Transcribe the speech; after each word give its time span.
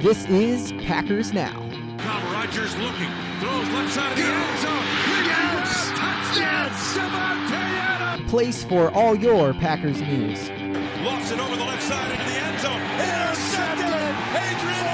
This 0.00 0.24
is 0.30 0.72
Packers 0.86 1.34
Now. 1.34 1.52
Now 1.98 2.32
Rodgers 2.32 2.74
looking, 2.78 3.10
throws 3.38 3.68
left 3.68 3.92
side 3.92 4.12
of 4.12 4.16
the 4.16 4.24
end 4.24 4.58
zone. 4.60 4.84
Yes! 5.26 5.88
Touchdown! 5.90 6.70
Adams! 7.52 8.30
Place 8.30 8.64
for 8.64 8.90
all 8.92 9.14
your 9.14 9.52
Packers 9.52 10.00
news. 10.00 10.48
Lofts 11.02 11.32
it 11.32 11.38
over 11.38 11.54
the 11.54 11.66
left 11.66 11.82
side 11.82 12.12
into 12.12 12.24
the 12.24 12.38
end 12.40 12.60
zone. 12.60 12.80
Intercepted! 12.80 13.84
Adrian 14.40 14.86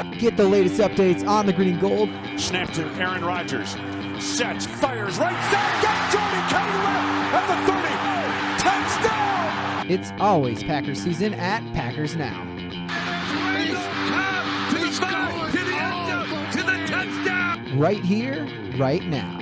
Amos! 0.00 0.18
Get 0.18 0.38
the 0.38 0.48
latest 0.48 0.80
updates 0.80 1.28
on 1.28 1.44
the 1.44 1.52
green 1.52 1.74
and 1.74 1.80
gold. 1.80 2.08
Snap 2.38 2.72
to 2.72 2.86
Aaron 2.94 3.22
Rodgers. 3.22 3.76
Sets, 4.24 4.64
fires, 4.64 5.18
right 5.18 5.36
side. 5.52 5.82
Got 5.82 6.12
Jordan 6.12 6.48
Kelly 6.48 6.72
left 7.34 7.50
at 7.50 7.60
the 7.60 7.72
30. 7.74 9.02
Touchdown! 9.04 9.90
It's 9.90 10.12
always 10.18 10.64
Packers 10.64 11.02
season 11.02 11.34
at 11.34 11.62
Packers 11.74 12.16
Now. 12.16 12.47
Right 17.74 18.02
here, 18.02 18.48
right 18.78 19.04
now. 19.04 19.38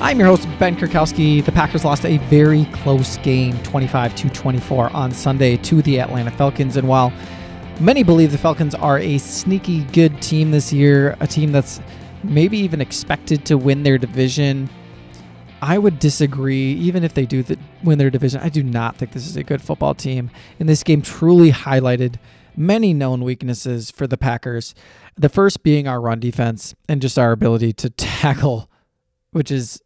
I'm 0.00 0.18
your 0.18 0.28
host, 0.28 0.48
Ben 0.58 0.76
Kirkowski. 0.76 1.44
The 1.44 1.52
Packers 1.52 1.84
lost 1.84 2.06
a 2.06 2.16
very 2.28 2.64
close 2.72 3.18
game, 3.18 3.58
25 3.64 4.14
to 4.14 4.30
24, 4.30 4.90
on 4.96 5.12
Sunday 5.12 5.58
to 5.58 5.82
the 5.82 6.00
Atlanta 6.00 6.30
Falcons. 6.30 6.78
And 6.78 6.88
while 6.88 7.12
many 7.80 8.02
believe 8.02 8.32
the 8.32 8.38
Falcons 8.38 8.74
are 8.74 8.98
a 8.98 9.18
sneaky 9.18 9.84
good 9.84 10.22
team 10.22 10.52
this 10.52 10.72
year, 10.72 11.18
a 11.20 11.26
team 11.26 11.52
that's 11.52 11.80
maybe 12.24 12.56
even 12.56 12.80
expected 12.80 13.44
to 13.44 13.58
win 13.58 13.82
their 13.82 13.98
division, 13.98 14.70
I 15.62 15.78
would 15.78 15.98
disagree. 15.98 16.72
Even 16.74 17.04
if 17.04 17.14
they 17.14 17.26
do 17.26 17.42
th- 17.42 17.58
win 17.82 17.98
their 17.98 18.10
division, 18.10 18.40
I 18.40 18.48
do 18.48 18.62
not 18.62 18.96
think 18.96 19.12
this 19.12 19.26
is 19.26 19.36
a 19.36 19.42
good 19.42 19.62
football 19.62 19.94
team. 19.94 20.30
And 20.60 20.68
this 20.68 20.82
game 20.82 21.02
truly 21.02 21.50
highlighted 21.52 22.16
many 22.56 22.92
known 22.94 23.22
weaknesses 23.22 23.90
for 23.90 24.06
the 24.06 24.16
Packers. 24.16 24.74
The 25.16 25.28
first 25.28 25.62
being 25.62 25.86
our 25.86 26.00
run 26.00 26.20
defense 26.20 26.74
and 26.88 27.00
just 27.00 27.18
our 27.18 27.32
ability 27.32 27.72
to 27.74 27.90
tackle, 27.96 28.70
which 29.30 29.50
is 29.50 29.80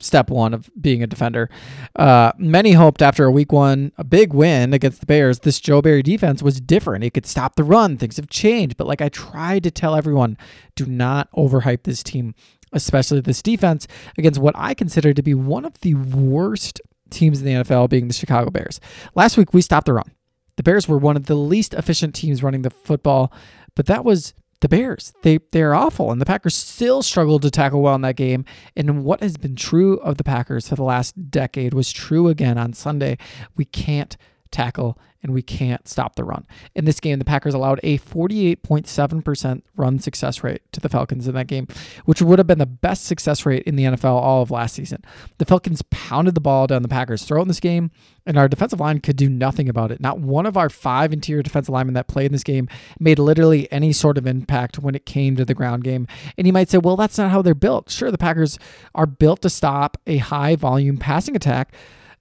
step 0.00 0.30
one 0.30 0.54
of 0.54 0.70
being 0.80 1.02
a 1.02 1.06
defender. 1.06 1.50
Uh, 1.96 2.32
many 2.38 2.72
hoped 2.72 3.02
after 3.02 3.24
a 3.24 3.30
week 3.30 3.52
one, 3.52 3.92
a 3.98 4.04
big 4.04 4.32
win 4.32 4.72
against 4.72 5.00
the 5.00 5.06
Bears, 5.06 5.40
this 5.40 5.60
Joe 5.60 5.82
Barry 5.82 6.02
defense 6.02 6.42
was 6.42 6.60
different. 6.60 7.04
It 7.04 7.14
could 7.14 7.26
stop 7.26 7.56
the 7.56 7.64
run. 7.64 7.96
Things 7.96 8.16
have 8.16 8.28
changed. 8.28 8.76
But 8.76 8.86
like 8.86 9.00
I 9.00 9.08
tried 9.08 9.62
to 9.64 9.70
tell 9.70 9.94
everyone, 9.94 10.36
do 10.74 10.86
not 10.86 11.30
overhype 11.32 11.82
this 11.84 12.02
team 12.02 12.34
especially 12.74 13.20
this 13.20 13.40
defense, 13.40 13.86
against 14.18 14.40
what 14.40 14.54
I 14.58 14.74
consider 14.74 15.14
to 15.14 15.22
be 15.22 15.32
one 15.32 15.64
of 15.64 15.80
the 15.80 15.94
worst 15.94 16.80
teams 17.08 17.40
in 17.40 17.46
the 17.46 17.64
NFL, 17.64 17.88
being 17.88 18.08
the 18.08 18.14
Chicago 18.14 18.50
Bears. 18.50 18.80
Last 19.14 19.36
week, 19.38 19.54
we 19.54 19.62
stopped 19.62 19.86
the 19.86 19.94
run. 19.94 20.10
The 20.56 20.62
Bears 20.62 20.88
were 20.88 20.98
one 20.98 21.16
of 21.16 21.26
the 21.26 21.34
least 21.34 21.72
efficient 21.74 22.14
teams 22.14 22.42
running 22.42 22.62
the 22.62 22.70
football, 22.70 23.32
but 23.74 23.86
that 23.86 24.04
was 24.04 24.34
the 24.60 24.68
Bears. 24.68 25.12
They 25.22 25.38
they're 25.52 25.74
awful, 25.74 26.10
and 26.10 26.20
the 26.20 26.26
Packers 26.26 26.54
still 26.54 27.02
struggled 27.02 27.42
to 27.42 27.50
tackle 27.50 27.82
well 27.82 27.94
in 27.94 28.02
that 28.02 28.16
game. 28.16 28.44
And 28.76 29.04
what 29.04 29.20
has 29.20 29.36
been 29.36 29.56
true 29.56 29.98
of 29.98 30.16
the 30.16 30.24
Packers 30.24 30.68
for 30.68 30.76
the 30.76 30.82
last 30.82 31.30
decade 31.30 31.74
was 31.74 31.92
true 31.92 32.28
again 32.28 32.58
on 32.58 32.72
Sunday. 32.72 33.18
We 33.56 33.64
can't 33.64 34.16
tackle 34.50 34.98
and 35.24 35.32
we 35.32 35.42
can't 35.42 35.88
stop 35.88 36.14
the 36.14 36.22
run. 36.22 36.46
In 36.74 36.84
this 36.84 37.00
game, 37.00 37.18
the 37.18 37.24
Packers 37.24 37.54
allowed 37.54 37.80
a 37.82 37.98
48.7% 37.98 39.62
run 39.74 39.98
success 39.98 40.44
rate 40.44 40.60
to 40.72 40.80
the 40.80 40.90
Falcons 40.90 41.26
in 41.26 41.34
that 41.34 41.46
game, 41.46 41.66
which 42.04 42.20
would 42.20 42.38
have 42.38 42.46
been 42.46 42.58
the 42.58 42.66
best 42.66 43.06
success 43.06 43.46
rate 43.46 43.62
in 43.64 43.74
the 43.74 43.84
NFL 43.84 44.04
all 44.04 44.42
of 44.42 44.50
last 44.50 44.74
season. 44.74 45.02
The 45.38 45.46
Falcons 45.46 45.82
pounded 45.90 46.34
the 46.34 46.42
ball 46.42 46.66
down 46.66 46.82
the 46.82 46.88
Packers' 46.88 47.24
throat 47.24 47.42
in 47.42 47.48
this 47.48 47.58
game, 47.58 47.90
and 48.26 48.38
our 48.38 48.48
defensive 48.48 48.80
line 48.80 49.00
could 49.00 49.16
do 49.16 49.30
nothing 49.30 49.68
about 49.68 49.90
it. 49.90 50.00
Not 50.00 50.20
one 50.20 50.44
of 50.44 50.58
our 50.58 50.68
five 50.68 51.12
interior 51.12 51.42
defensive 51.42 51.72
linemen 51.72 51.94
that 51.94 52.06
played 52.06 52.26
in 52.26 52.32
this 52.32 52.44
game 52.44 52.68
made 53.00 53.18
literally 53.18 53.70
any 53.72 53.92
sort 53.92 54.18
of 54.18 54.26
impact 54.26 54.78
when 54.78 54.94
it 54.94 55.06
came 55.06 55.36
to 55.36 55.44
the 55.46 55.54
ground 55.54 55.84
game. 55.84 56.06
And 56.36 56.46
you 56.46 56.52
might 56.52 56.68
say, 56.68 56.78
well, 56.78 56.96
that's 56.96 57.16
not 57.16 57.30
how 57.30 57.40
they're 57.40 57.54
built. 57.54 57.90
Sure, 57.90 58.10
the 58.10 58.18
Packers 58.18 58.58
are 58.94 59.06
built 59.06 59.40
to 59.42 59.50
stop 59.50 59.96
a 60.06 60.18
high 60.18 60.54
volume 60.54 60.98
passing 60.98 61.34
attack. 61.34 61.74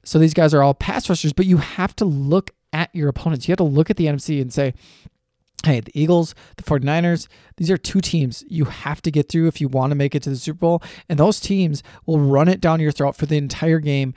So 0.05 0.19
these 0.19 0.33
guys 0.33 0.53
are 0.53 0.63
all 0.63 0.73
pass 0.73 1.09
rushers, 1.09 1.33
but 1.33 1.45
you 1.45 1.57
have 1.57 1.95
to 1.97 2.05
look 2.05 2.51
at 2.73 2.93
your 2.93 3.07
opponents. 3.07 3.47
You 3.47 3.53
have 3.53 3.57
to 3.57 3.63
look 3.63 3.89
at 3.89 3.97
the 3.97 4.07
NFC 4.07 4.41
and 4.41 4.51
say, 4.51 4.73
hey, 5.65 5.79
the 5.79 5.91
Eagles, 5.99 6.35
the 6.57 6.63
49ers, 6.63 7.27
these 7.57 7.71
are 7.71 7.77
two 7.77 8.01
teams 8.01 8.43
you 8.47 8.65
have 8.65 9.01
to 9.03 9.11
get 9.11 9.29
through 9.29 9.47
if 9.47 9.61
you 9.61 9.67
want 9.67 9.91
to 9.91 9.95
make 9.95 10.13
it 10.13 10.23
to 10.23 10.29
the 10.29 10.35
Super 10.35 10.59
Bowl. 10.59 10.83
And 11.07 11.17
those 11.17 11.39
teams 11.39 11.83
will 12.05 12.19
run 12.19 12.49
it 12.49 12.59
down 12.59 12.79
your 12.81 12.91
throat 12.91 13.15
for 13.15 13.25
the 13.25 13.37
entire 13.37 13.79
game 13.79 14.13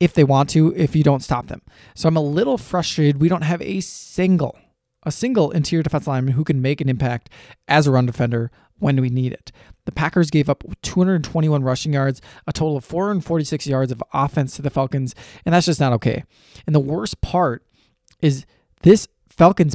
if 0.00 0.14
they 0.14 0.24
want 0.24 0.48
to, 0.50 0.74
if 0.76 0.94
you 0.96 1.02
don't 1.02 1.22
stop 1.22 1.48
them. 1.48 1.60
So 1.94 2.08
I'm 2.08 2.16
a 2.16 2.22
little 2.22 2.56
frustrated. 2.56 3.20
We 3.20 3.28
don't 3.28 3.42
have 3.42 3.60
a 3.60 3.80
single, 3.80 4.56
a 5.02 5.10
single 5.10 5.50
interior 5.50 5.82
defense 5.82 6.06
lineman 6.06 6.34
who 6.34 6.44
can 6.44 6.62
make 6.62 6.80
an 6.80 6.88
impact 6.88 7.30
as 7.66 7.86
a 7.86 7.90
run 7.90 8.06
defender 8.06 8.50
when 8.78 9.00
we 9.00 9.10
need 9.10 9.32
it. 9.32 9.50
The 9.86 9.92
Packers 9.92 10.30
gave 10.30 10.48
up 10.48 10.62
221 10.82 11.64
rushing 11.64 11.92
yards, 11.92 12.22
a 12.46 12.52
total 12.52 12.76
of 12.76 12.84
446 12.84 13.66
yards 13.66 13.90
of 13.90 14.02
offense 14.12 14.54
to 14.56 14.62
the 14.62 14.70
Falcons, 14.70 15.14
and 15.44 15.54
that's 15.54 15.66
just 15.66 15.80
not 15.80 15.92
okay. 15.94 16.24
And 16.66 16.74
the 16.74 16.80
worst 16.80 17.20
part 17.20 17.64
is 18.20 18.46
this 18.82 19.08
Falcons 19.28 19.74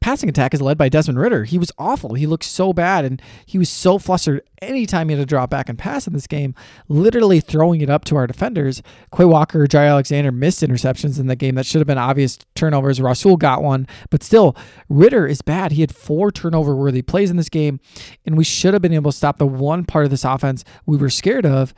passing 0.00 0.28
attack 0.28 0.54
is 0.54 0.62
led 0.62 0.78
by 0.78 0.88
Desmond 0.88 1.18
Ridder. 1.18 1.44
He 1.44 1.58
was 1.58 1.72
awful. 1.76 2.14
He 2.14 2.26
looked 2.26 2.44
so 2.44 2.72
bad 2.72 3.04
and 3.04 3.20
he 3.44 3.58
was 3.58 3.68
so 3.68 3.98
flustered 3.98 4.42
anytime 4.62 5.08
he 5.08 5.16
had 5.16 5.20
to 5.20 5.26
drop 5.26 5.50
back 5.50 5.68
and 5.68 5.78
pass 5.78 6.06
in 6.06 6.12
this 6.12 6.26
game, 6.26 6.54
literally 6.88 7.40
throwing 7.40 7.80
it 7.80 7.90
up 7.90 8.04
to 8.06 8.16
our 8.16 8.26
defenders. 8.26 8.82
Quay 9.14 9.24
Walker, 9.24 9.66
Jaire 9.66 9.88
Alexander 9.88 10.32
missed 10.32 10.62
interceptions 10.62 11.18
in 11.18 11.26
the 11.26 11.36
game 11.36 11.56
that 11.56 11.66
should 11.66 11.80
have 11.80 11.86
been 11.86 11.98
obvious 11.98 12.38
turnovers. 12.54 13.00
Rasul 13.00 13.36
got 13.36 13.62
one, 13.62 13.86
but 14.10 14.22
still, 14.22 14.56
Ritter 14.88 15.26
is 15.26 15.42
bad. 15.42 15.72
He 15.72 15.80
had 15.80 15.94
four 15.94 16.30
turnover 16.30 16.74
worthy 16.74 17.02
plays 17.02 17.30
in 17.30 17.36
this 17.36 17.48
game, 17.48 17.80
and 18.24 18.36
we 18.36 18.44
should 18.44 18.74
have 18.74 18.82
been 18.82 18.94
able 18.94 19.10
to 19.10 19.16
stop 19.16 19.38
the 19.38 19.46
one 19.46 19.84
part 19.84 20.04
of 20.04 20.10
this 20.10 20.24
offense 20.24 20.64
we 20.86 20.96
were 20.96 21.10
scared 21.10 21.46
of 21.46 21.74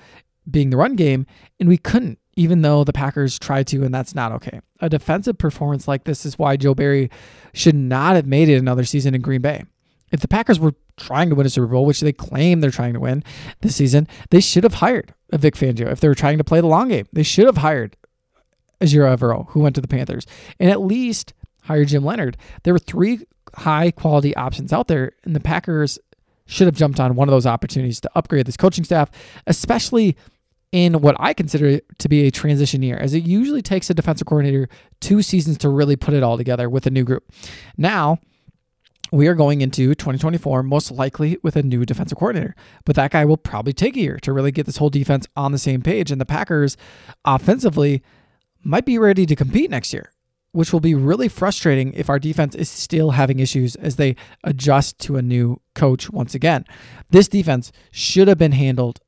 being 0.51 0.71
the 0.71 0.77
run 0.77 0.95
game, 0.95 1.27
and 1.59 1.69
we 1.69 1.79
couldn't 1.79 2.19
even 2.41 2.63
though 2.63 2.85
the 2.85 2.93
Packers 2.93 3.39
tried 3.39 3.67
to, 3.67 3.85
and 3.85 3.93
that's 3.93 4.15
not 4.15 4.33
okay. 4.33 4.63
A 4.81 4.89
defensive 4.89 5.37
performance 5.37 5.87
like 5.87 6.05
this 6.05 6.25
is 6.25 6.39
why 6.39 6.57
Joe 6.57 6.75
Barry 6.75 7.11
should 7.53 7.75
not 7.75 8.17
have 8.17 8.27
made 8.27 8.49
it 8.49 8.57
another 8.57 8.85
season 8.85 9.15
in 9.15 9.21
Green 9.21 9.43
Bay. 9.43 9.65
If 10.11 10.21
the 10.21 10.29
Packers 10.29 10.59
were 10.59 10.73
trying 10.97 11.29
to 11.29 11.35
win 11.35 11.47
a 11.47 11.51
Super 11.51 11.67
Bowl, 11.67 11.85
which 11.85 12.01
they 12.01 12.15
claim 12.15 12.61
they're 12.61 12.71
trying 12.71 12.95
to 12.95 13.01
win 13.01 13.23
this 13.61 13.77
season, 13.77 14.09
they 14.31 14.41
should 14.41 14.65
have 14.65 14.73
hired 14.73 15.13
a 15.31 15.37
Vic 15.37 15.55
Fangio. 15.55 15.93
If 15.93 16.01
they 16.01 16.09
were 16.09 16.15
trying 16.15 16.39
to 16.39 16.45
play 16.45 16.63
the 16.63 16.67
long 16.67 16.89
game, 16.89 17.07
they 17.13 17.23
should 17.23 17.45
have 17.45 17.59
hired 17.59 17.95
Ejiro 18.81 19.15
Evero, 19.15 19.47
who 19.51 19.61
went 19.61 19.75
to 19.75 19.83
the 19.83 19.89
Panthers, 19.89 20.27
and 20.59 20.71
at 20.71 20.81
least 20.81 21.35
hire 21.65 21.85
Jim 21.85 22.07
Leonhard. 22.07 22.39
There 22.63 22.73
were 22.73 22.79
three 22.79 23.21
high 23.55 23.91
quality 23.91 24.35
options 24.35 24.73
out 24.73 24.89
there, 24.89 25.13
and 25.25 25.37
the 25.37 25.41
Packers 25.41 25.99
should 26.47 26.67
have 26.67 26.75
jumped 26.75 27.01
on 27.01 27.17
one 27.17 27.29
of 27.29 27.33
those 27.33 27.47
opportunities 27.47 28.01
to 28.01 28.11
upgrade 28.15 28.47
this 28.47 28.57
coaching 28.57 28.85
staff, 28.85 29.11
especially 29.47 30.17
in 30.73 31.01
what 31.01 31.17
I 31.19 31.35
consider 31.35 31.81
to 31.99 32.09
be 32.09 32.27
a 32.27 32.31
transition 32.31 32.83
year, 32.83 32.97
as 32.97 33.15
it 33.15 33.25
usually 33.25 33.63
takes 33.63 33.91
a 33.91 33.95
defensive 33.95 34.27
coordinator 34.27 34.69
two 35.01 35.23
seasons 35.23 35.59
to 35.59 35.69
really 35.69 35.97
put 35.97 36.15
it 36.15 36.23
all 36.23 36.37
together 36.37 36.71
with 36.71 36.87
a 36.87 36.91
new 36.91 37.05
group. 37.05 37.31
Now, 37.77 38.19
we 39.13 39.27
are 39.27 39.35
going 39.35 39.61
into 39.61 39.95
2024 39.95 40.63
most 40.63 40.93
likely 40.93 41.39
with 41.43 41.57
a 41.57 41.63
new 41.63 41.85
defensive 41.85 42.19
coordinator, 42.19 42.55
but 42.85 42.95
that 42.95 43.11
guy 43.11 43.25
will 43.25 43.37
probably 43.37 43.73
take 43.73 43.97
a 43.97 44.01
year 44.01 44.19
to 44.19 44.33
really 44.33 44.53
get 44.53 44.67
this 44.67 44.77
whole 44.77 44.91
defense 44.91 45.27
on 45.35 45.51
the 45.51 45.59
same 45.59 45.83
page. 45.83 46.13
And 46.13 46.21
the 46.21 46.27
Packers 46.27 46.77
offensively 47.25 48.03
might 48.63 48.85
be 48.85 48.99
ready 48.99 49.27
to 49.27 49.35
compete 49.35 49.71
next 49.71 49.93
year, 49.93 50.13
which 50.53 50.73
will 50.73 50.81
be 50.81 50.95
really 50.95 51.29
frustrating 51.29 51.93
if 51.95 52.09
our 52.09 52.21
defense 52.21 52.55
is 52.55 52.69
still 52.69 53.13
having 53.13 53.41
issues 53.41 53.75
as 53.77 53.97
they 53.97 54.15
adjust 54.45 55.01
to 55.01 55.17
a 55.17 55.23
new 55.23 55.61
coach 55.75 56.11
once 56.11 56.35
again. 56.35 56.65
This 57.11 57.27
defense 57.27 57.73
should 57.91 58.29
have 58.29 58.39
been 58.39 58.53
handled 58.53 59.01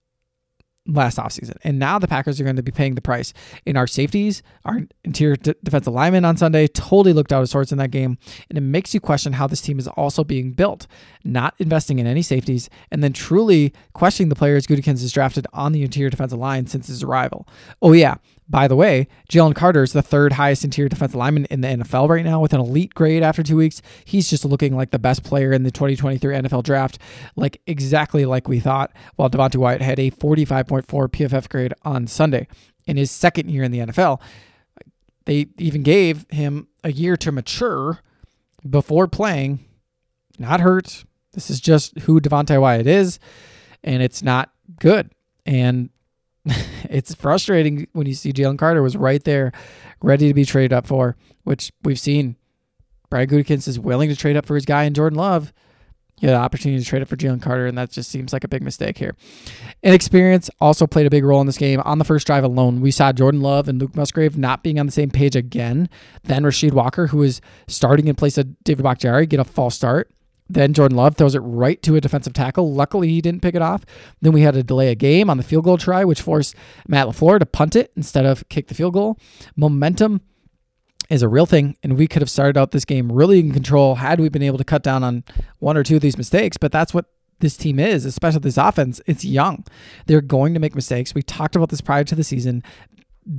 last 0.87 1.19
offseason. 1.19 1.57
And 1.63 1.79
now 1.79 1.99
the 1.99 2.09
Packers 2.09 2.41
are 2.41 2.45
going 2.45 2.57
to 2.57 2.63
be 2.63 2.73
paying 2.73 2.95
the 2.95 3.01
price. 3.01 3.33
In 3.65 3.77
our 3.77 3.87
safeties, 3.87 4.43
our 4.65 4.81
interior 5.05 5.37
d- 5.37 5.55
defensive 5.63 5.93
lineman 5.93 6.25
on 6.25 6.37
Sunday 6.37 6.67
totally 6.67 7.13
looked 7.13 7.33
out 7.33 7.43
of 7.43 7.49
sorts 7.49 7.73
in 7.73 7.79
that 7.79 7.91
game. 7.91 8.19
And 8.49 8.59
it 8.59 8.63
makes 8.63 8.93
you 8.93 9.01
question 9.01 9.35
how 9.35 9.47
this 9.47 9.61
team 9.61 9.79
is 9.79 9.89
also 9.89 10.25
being 10.25 10.53
built, 10.53 10.87
not 11.25 11.55
investing 11.59 11.99
in 11.99 12.07
any 12.07 12.23
safeties, 12.23 12.69
and 12.91 13.03
then 13.03 13.13
truly 13.13 13.73
questioning 13.93 14.29
the 14.29 14.35
players 14.35 14.67
Gutekunst 14.67 15.03
has 15.03 15.13
drafted 15.13 15.47
on 15.53 15.73
the 15.73 15.83
interior 15.83 16.11
defensive 16.11 16.39
line 16.39 16.67
since 16.67 16.89
his 16.89 17.03
arrival. 17.03 17.47
Oh, 17.81 17.93
yeah. 17.93 18.17
By 18.53 18.69
the 18.69 18.77
way, 18.77 19.09
Jalen 19.31 19.55
Carter 19.55 19.83
is 19.83 19.95
the 19.95 20.03
third 20.03 20.35
highest 20.35 20.63
interior 20.63 20.91
defensive 20.91 21.15
lineman 21.15 21.47
in 21.47 21.63
the 21.63 21.69
NFL 21.69 22.11
right 22.11 22.23
now 22.23 22.39
with 22.39 22.53
an 22.53 22.61
elite 22.61 22.93
grade 22.95 23.23
after 23.23 23.43
two 23.43 23.57
weeks. 23.57 23.81
He's 24.05 24.29
just 24.29 24.45
looking 24.45 24.77
like 24.77 24.91
the 24.91 24.99
best 24.99 25.25
player 25.25 25.53
in 25.53 25.63
the 25.63 25.71
2023 25.71 26.35
NFL 26.35 26.63
draft, 26.63 26.99
like 27.35 27.63
exactly 27.67 28.27
like 28.27 28.49
we 28.49 28.61
thought, 28.61 28.93
while 29.17 29.31
Devonte 29.31 29.57
Wyatt 29.57 29.81
had 29.81 29.99
a 29.99 30.11
45.4 30.11 30.85
PFF 30.85 31.49
grade 31.49 31.73
on 31.83 32.07
Sunday 32.07 32.47
in 32.87 32.99
his 32.99 33.11
second 33.11 33.49
year 33.51 33.63
in 33.63 33.73
the 33.73 33.79
NFL. 33.79 34.21
They 35.25 35.47
even 35.57 35.83
gave 35.83 36.27
him 36.29 36.69
a 36.85 36.93
year 36.93 37.17
to 37.17 37.33
mature 37.33 38.01
before 38.69 39.09
playing, 39.09 39.61
not 40.39 40.61
hurt. 40.61 41.07
This 41.33 41.49
is 41.49 41.59
just 41.59 41.99
who 42.01 42.21
Devonte 42.21 42.61
Wyatt 42.61 42.87
is, 42.87 43.19
and 43.83 44.03
it's 44.03 44.23
not 44.23 44.53
good. 44.79 45.11
And 45.47 45.89
it's 46.91 47.15
frustrating 47.15 47.87
when 47.93 48.07
you 48.07 48.15
see 48.15 48.33
Jalen 48.33 48.59
Carter 48.59 48.83
was 48.83 48.97
right 48.97 49.23
there, 49.23 49.53
ready 50.03 50.29
to 50.29 50.35
be 50.35 50.45
traded 50.45 50.73
up 50.73 50.87
for, 50.87 51.17
which 51.45 51.73
we've 51.83 52.01
seen. 52.01 52.37
Brian 53.11 53.29
Gutekunst 53.29 53.69
is 53.69 53.79
willing 53.79 54.09
to 54.09 54.17
trade 54.17 54.37
up 54.37 54.47
for 54.47 54.55
his 54.55 54.65
guy 54.65 54.85
in 54.85 54.95
Jordan 54.95 55.19
Love. 55.19 55.53
He 56.23 56.27
had 56.29 56.37
an 56.37 56.43
opportunity 56.43 56.83
to 56.83 56.89
trade 56.89 57.03
up 57.03 57.09
for 57.09 57.17
Jalen 57.17 57.43
Carter, 57.43 57.67
and 57.67 57.77
that 57.77 57.91
just 57.91 58.09
seems 58.09 58.33
like 58.33 58.45
a 58.45 58.49
big 58.49 58.63
mistake 58.63 58.97
here. 58.97 59.17
Inexperience 59.83 60.49
also 60.61 60.87
played 60.87 61.05
a 61.05 61.11
big 61.11 61.25
role 61.25 61.41
in 61.41 61.49
this 61.49 61.59
game. 61.59 61.81
On 61.85 61.99
the 61.99 62.05
first 62.05 62.29
drive 62.29 62.45
alone, 62.45 62.81
we 62.81 62.93
saw 62.93 63.13
Jordan 63.13 63.41
Love 63.41 63.69
and 63.69 63.81
Luke 63.81 63.97
Musgrave 63.97 64.39
not 64.39 64.63
being 64.63 64.79
on 64.79 64.87
the 64.87 64.93
same 64.93 65.11
page 65.11 65.35
again. 65.35 65.89
Then 66.23 66.45
Rasheed 66.45 66.73
Walker, 66.73 67.09
who 67.09 67.19
was 67.19 67.41
starting 67.67 68.07
in 68.07 68.15
place 68.15 68.39
of 68.39 68.63
David 68.63 68.85
Bakhtiari, 68.85 69.27
get 69.27 69.41
a 69.41 69.45
false 69.45 69.75
start. 69.75 70.13
Then 70.53 70.75
Jordan 70.75 70.97
Love 70.97 71.17
throws 71.17 71.35
it 71.35 71.41
right 71.41 71.83
to 71.83 71.97
a 71.97 72.01
defensive 72.01 72.35
tackle. 72.35 72.73
Luckily, 72.73 73.09
he 73.09 73.21
didn't 73.21 73.43
pick 73.43 73.55
it 73.55 73.63
off. 73.63 73.85
Then 74.21 74.33
we 74.33 74.43
had 74.43 74.55
to 74.55 74.63
delay 74.63 74.91
a 74.91 74.95
game 74.95 75.31
on 75.31 75.39
the 75.39 75.43
field 75.43 75.65
goal 75.65 75.79
try, 75.79 76.05
which 76.05 76.21
forced 76.21 76.55
Matt 76.87 77.07
LaFleur 77.07 77.39
to 77.39 77.47
punt 77.47 77.75
it 77.75 77.91
instead 77.97 78.27
of 78.27 78.47
kick 78.49 78.69
the 78.69 78.75
field 78.75 78.93
goal. 78.93 79.19
Momentum 79.57 80.21
is 81.09 81.23
a 81.23 81.29
real 81.29 81.47
thing, 81.47 81.77
and 81.83 81.97
we 81.97 82.07
could 82.07 82.23
have 82.23 82.31
started 82.31 82.59
out 82.59 82.71
this 82.71 82.85
game 82.85 83.11
really 83.11 83.41
in 83.41 83.53
control 83.53 83.97
had 83.97 84.21
we 84.21 84.29
been 84.29 84.43
able 84.43 84.59
to 84.59 84.65
cut 84.65 84.83
down 84.83 85.03
on 85.03 85.25
one 85.59 85.77
or 85.77 85.83
two 85.83 85.97
of 85.97 86.03
these 86.03 86.19
mistakes. 86.19 86.57
But 86.59 86.71
that's 86.71 86.93
what 86.93 87.07
this 87.41 87.57
team 87.57 87.79
is, 87.79 88.05
especially 88.05 88.41
this 88.41 88.59
offense. 88.59 89.01
It's 89.07 89.25
young. 89.25 89.65
They're 90.07 90.21
going 90.21 90.55
to 90.55 90.61
make 90.61 90.75
mistakes. 90.75 91.15
We 91.15 91.23
talked 91.23 91.57
about 91.57 91.71
this 91.71 91.81
prior 91.81 92.05
to 92.05 92.15
the 92.15 92.25
season. 92.25 92.63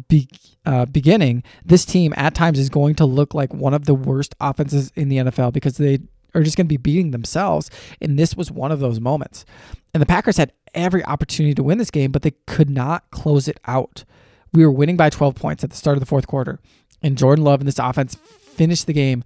Be, 0.07 0.29
uh, 0.65 0.85
beginning, 0.85 1.43
this 1.65 1.83
team 1.83 2.13
at 2.15 2.33
times 2.33 2.57
is 2.57 2.69
going 2.69 2.95
to 2.95 3.05
look 3.05 3.33
like 3.33 3.53
one 3.53 3.73
of 3.73 3.85
the 3.85 3.93
worst 3.93 4.33
offenses 4.39 4.91
in 4.95 5.09
the 5.09 5.17
NFL 5.17 5.51
because 5.51 5.77
they 5.77 5.99
are 6.33 6.43
just 6.43 6.57
going 6.57 6.65
to 6.65 6.69
be 6.69 6.77
beating 6.77 7.11
themselves. 7.11 7.69
And 8.01 8.17
this 8.17 8.35
was 8.35 8.51
one 8.51 8.71
of 8.71 8.79
those 8.79 8.99
moments. 8.99 9.45
And 9.93 10.01
the 10.01 10.07
Packers 10.07 10.37
had 10.37 10.53
every 10.73 11.03
opportunity 11.05 11.53
to 11.55 11.63
win 11.63 11.77
this 11.77 11.91
game, 11.91 12.11
but 12.11 12.21
they 12.21 12.33
could 12.47 12.69
not 12.69 13.09
close 13.11 13.47
it 13.47 13.59
out. 13.65 14.03
We 14.51 14.65
were 14.65 14.71
winning 14.71 14.97
by 14.97 15.09
12 15.09 15.35
points 15.35 15.63
at 15.63 15.69
the 15.69 15.75
start 15.75 15.97
of 15.97 16.01
the 16.01 16.07
fourth 16.07 16.27
quarter. 16.27 16.59
And 17.01 17.17
Jordan 17.17 17.43
Love 17.43 17.59
and 17.61 17.67
this 17.67 17.79
offense 17.79 18.15
finished 18.15 18.87
the 18.87 18.93
game 18.93 19.23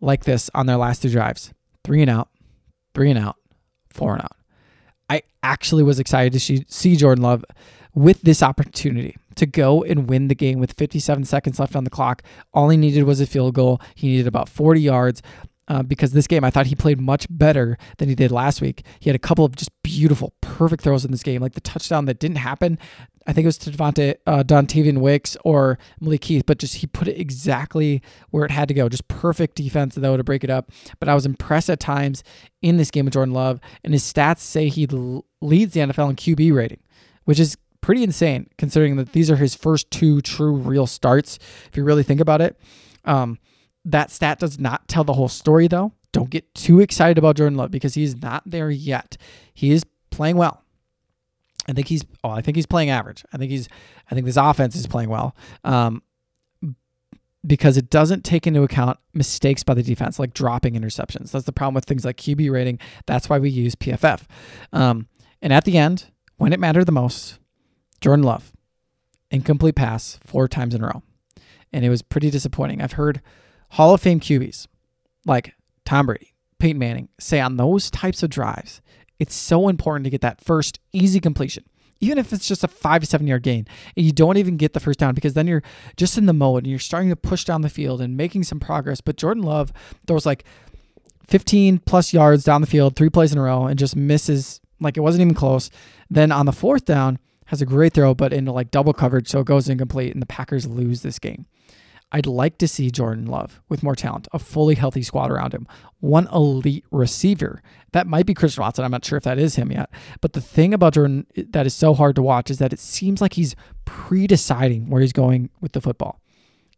like 0.00 0.24
this 0.24 0.50
on 0.54 0.66
their 0.66 0.76
last 0.76 1.02
two 1.02 1.10
drives 1.10 1.52
three 1.84 2.02
and 2.02 2.10
out, 2.10 2.28
three 2.94 3.10
and 3.10 3.18
out, 3.18 3.36
four 3.90 4.12
and 4.12 4.22
out. 4.22 4.36
I 5.08 5.22
actually 5.42 5.82
was 5.82 5.98
excited 5.98 6.32
to 6.38 6.64
see 6.68 6.96
Jordan 6.96 7.22
Love 7.22 7.44
with 7.94 8.20
this 8.22 8.42
opportunity 8.42 9.16
to 9.36 9.46
go 9.46 9.82
and 9.82 10.08
win 10.08 10.28
the 10.28 10.34
game 10.34 10.58
with 10.58 10.72
57 10.72 11.24
seconds 11.24 11.58
left 11.58 11.74
on 11.74 11.84
the 11.84 11.90
clock. 11.90 12.22
All 12.52 12.68
he 12.68 12.76
needed 12.76 13.04
was 13.04 13.20
a 13.20 13.26
field 13.26 13.54
goal. 13.54 13.80
He 13.94 14.08
needed 14.08 14.26
about 14.26 14.48
40 14.48 14.80
yards 14.80 15.22
uh, 15.68 15.82
because 15.82 16.12
this 16.12 16.26
game 16.26 16.44
I 16.44 16.50
thought 16.50 16.66
he 16.66 16.74
played 16.74 17.00
much 17.00 17.26
better 17.30 17.78
than 17.98 18.08
he 18.08 18.14
did 18.14 18.32
last 18.32 18.60
week. 18.60 18.84
He 19.00 19.08
had 19.08 19.16
a 19.16 19.20
couple 19.20 19.44
of 19.44 19.54
just 19.54 19.70
beautiful, 19.82 20.32
perfect 20.40 20.82
throws 20.82 21.04
in 21.04 21.10
this 21.10 21.22
game, 21.22 21.40
like 21.40 21.54
the 21.54 21.60
touchdown 21.60 22.06
that 22.06 22.18
didn't 22.18 22.38
happen. 22.38 22.78
I 23.26 23.34
think 23.34 23.44
it 23.44 23.48
was 23.48 23.58
to 23.58 23.70
Devontae, 23.70 24.14
uh, 24.26 24.42
Dontayvion 24.42 24.98
Wicks 24.98 25.36
or 25.44 25.78
Malik 26.00 26.24
Heath, 26.24 26.44
but 26.46 26.58
just 26.58 26.76
he 26.76 26.86
put 26.86 27.08
it 27.08 27.20
exactly 27.20 28.02
where 28.30 28.46
it 28.46 28.50
had 28.50 28.68
to 28.68 28.74
go. 28.74 28.88
Just 28.88 29.06
perfect 29.08 29.56
defense, 29.56 29.96
though, 29.96 30.16
to 30.16 30.24
break 30.24 30.44
it 30.44 30.50
up. 30.50 30.70
But 30.98 31.10
I 31.10 31.14
was 31.14 31.26
impressed 31.26 31.68
at 31.68 31.78
times 31.78 32.24
in 32.62 32.78
this 32.78 32.90
game 32.90 33.04
with 33.04 33.14
Jordan 33.14 33.34
Love, 33.34 33.60
and 33.84 33.92
his 33.92 34.02
stats 34.02 34.38
say 34.38 34.68
he 34.68 34.86
leads 35.42 35.74
the 35.74 35.80
NFL 35.80 36.08
in 36.08 36.16
QB 36.16 36.54
rating, 36.54 36.80
which 37.24 37.38
is 37.38 37.58
pretty 37.82 38.02
insane 38.02 38.48
considering 38.56 38.96
that 38.96 39.12
these 39.12 39.30
are 39.30 39.36
his 39.36 39.54
first 39.54 39.90
two 39.90 40.22
true 40.22 40.54
real 40.54 40.86
starts, 40.86 41.38
if 41.68 41.76
you 41.76 41.84
really 41.84 42.02
think 42.02 42.20
about 42.20 42.40
it. 42.40 42.58
Um, 43.04 43.38
that 43.90 44.10
stat 44.10 44.38
does 44.38 44.58
not 44.58 44.86
tell 44.88 45.04
the 45.04 45.14
whole 45.14 45.28
story, 45.28 45.68
though. 45.68 45.92
Don't 46.12 46.30
get 46.30 46.54
too 46.54 46.80
excited 46.80 47.18
about 47.18 47.36
Jordan 47.36 47.56
Love 47.56 47.70
because 47.70 47.94
he's 47.94 48.20
not 48.20 48.42
there 48.46 48.70
yet. 48.70 49.16
He 49.52 49.72
is 49.72 49.84
playing 50.10 50.36
well. 50.36 50.62
I 51.68 51.72
think 51.72 51.88
he's. 51.88 52.04
Oh, 52.24 52.30
I 52.30 52.40
think 52.40 52.56
he's 52.56 52.66
playing 52.66 52.90
average. 52.90 53.24
I 53.32 53.36
think 53.36 53.50
he's. 53.50 53.68
I 54.10 54.14
think 54.14 54.26
this 54.26 54.36
offense 54.36 54.74
is 54.74 54.86
playing 54.86 55.10
well. 55.10 55.36
Um, 55.64 56.02
because 57.46 57.76
it 57.76 57.88
doesn't 57.88 58.24
take 58.24 58.46
into 58.46 58.62
account 58.62 58.98
mistakes 59.14 59.62
by 59.62 59.74
the 59.74 59.82
defense, 59.82 60.18
like 60.18 60.34
dropping 60.34 60.74
interceptions. 60.74 61.30
That's 61.30 61.44
the 61.44 61.52
problem 61.52 61.74
with 61.74 61.84
things 61.84 62.04
like 62.04 62.16
QB 62.16 62.50
rating. 62.50 62.78
That's 63.06 63.28
why 63.28 63.38
we 63.38 63.48
use 63.48 63.74
PFF. 63.74 64.22
Um, 64.72 65.08
and 65.40 65.52
at 65.52 65.64
the 65.64 65.78
end, 65.78 66.06
when 66.36 66.52
it 66.52 66.60
mattered 66.60 66.84
the 66.84 66.92
most, 66.92 67.38
Jordan 68.00 68.24
Love, 68.24 68.52
incomplete 69.30 69.76
pass 69.76 70.18
four 70.24 70.48
times 70.48 70.74
in 70.74 70.82
a 70.82 70.86
row. 70.86 71.02
And 71.72 71.84
it 71.84 71.90
was 71.90 72.02
pretty 72.02 72.30
disappointing. 72.30 72.82
I've 72.82 72.92
heard 72.92 73.20
Hall 73.70 73.94
of 73.94 74.00
Fame 74.00 74.20
QBs 74.20 74.66
like 75.26 75.54
Tom 75.84 76.06
Brady, 76.06 76.34
Peyton 76.58 76.78
Manning 76.78 77.08
say 77.18 77.40
on 77.40 77.56
those 77.56 77.90
types 77.90 78.22
of 78.22 78.30
drives, 78.30 78.80
it's 79.18 79.34
so 79.34 79.68
important 79.68 80.04
to 80.04 80.10
get 80.10 80.20
that 80.20 80.40
first 80.40 80.80
easy 80.92 81.20
completion. 81.20 81.64
Even 82.00 82.18
if 82.18 82.32
it's 82.32 82.46
just 82.46 82.62
a 82.62 82.68
five 82.68 83.00
to 83.00 83.06
seven 83.06 83.26
yard 83.26 83.42
gain 83.42 83.66
and 83.96 84.06
you 84.06 84.12
don't 84.12 84.36
even 84.36 84.56
get 84.56 84.72
the 84.72 84.80
first 84.80 85.00
down 85.00 85.14
because 85.14 85.34
then 85.34 85.48
you're 85.48 85.64
just 85.96 86.16
in 86.16 86.26
the 86.26 86.32
mode 86.32 86.62
and 86.62 86.70
you're 86.70 86.78
starting 86.78 87.08
to 87.08 87.16
push 87.16 87.44
down 87.44 87.62
the 87.62 87.68
field 87.68 88.00
and 88.00 88.16
making 88.16 88.44
some 88.44 88.60
progress. 88.60 89.00
But 89.00 89.16
Jordan 89.16 89.42
Love 89.42 89.72
throws 90.06 90.24
like 90.24 90.44
15 91.26 91.80
plus 91.80 92.12
yards 92.12 92.44
down 92.44 92.60
the 92.60 92.68
field, 92.68 92.94
three 92.94 93.10
plays 93.10 93.32
in 93.32 93.38
a 93.38 93.42
row, 93.42 93.66
and 93.66 93.78
just 93.78 93.96
misses 93.96 94.60
like 94.80 94.96
it 94.96 95.00
wasn't 95.00 95.22
even 95.22 95.34
close. 95.34 95.70
Then 96.08 96.30
on 96.30 96.46
the 96.46 96.52
fourth 96.52 96.84
down, 96.84 97.18
has 97.46 97.62
a 97.62 97.66
great 97.66 97.94
throw, 97.94 98.14
but 98.14 98.32
into 98.32 98.52
like 98.52 98.70
double 98.70 98.92
coverage, 98.92 99.26
so 99.26 99.40
it 99.40 99.46
goes 99.46 99.68
incomplete, 99.70 100.12
and 100.12 100.20
the 100.20 100.26
Packers 100.26 100.66
lose 100.66 101.00
this 101.00 101.18
game. 101.18 101.46
I'd 102.10 102.26
like 102.26 102.56
to 102.58 102.68
see 102.68 102.90
Jordan 102.90 103.26
Love 103.26 103.60
with 103.68 103.82
more 103.82 103.94
talent, 103.94 104.28
a 104.32 104.38
fully 104.38 104.74
healthy 104.74 105.02
squad 105.02 105.30
around 105.30 105.52
him, 105.52 105.66
one 106.00 106.26
elite 106.32 106.86
receiver. 106.90 107.62
That 107.92 108.06
might 108.06 108.24
be 108.24 108.34
Chris 108.34 108.58
Watson. 108.58 108.84
I'm 108.84 108.90
not 108.90 109.04
sure 109.04 109.18
if 109.18 109.24
that 109.24 109.38
is 109.38 109.56
him 109.56 109.70
yet. 109.70 109.90
But 110.20 110.32
the 110.32 110.40
thing 110.40 110.72
about 110.72 110.94
Jordan 110.94 111.26
that 111.36 111.66
is 111.66 111.74
so 111.74 111.92
hard 111.92 112.16
to 112.16 112.22
watch 112.22 112.50
is 112.50 112.58
that 112.58 112.72
it 112.72 112.78
seems 112.78 113.20
like 113.20 113.34
he's 113.34 113.54
pre 113.84 114.26
deciding 114.26 114.88
where 114.88 115.02
he's 115.02 115.12
going 115.12 115.50
with 115.60 115.72
the 115.72 115.80
football. 115.80 116.20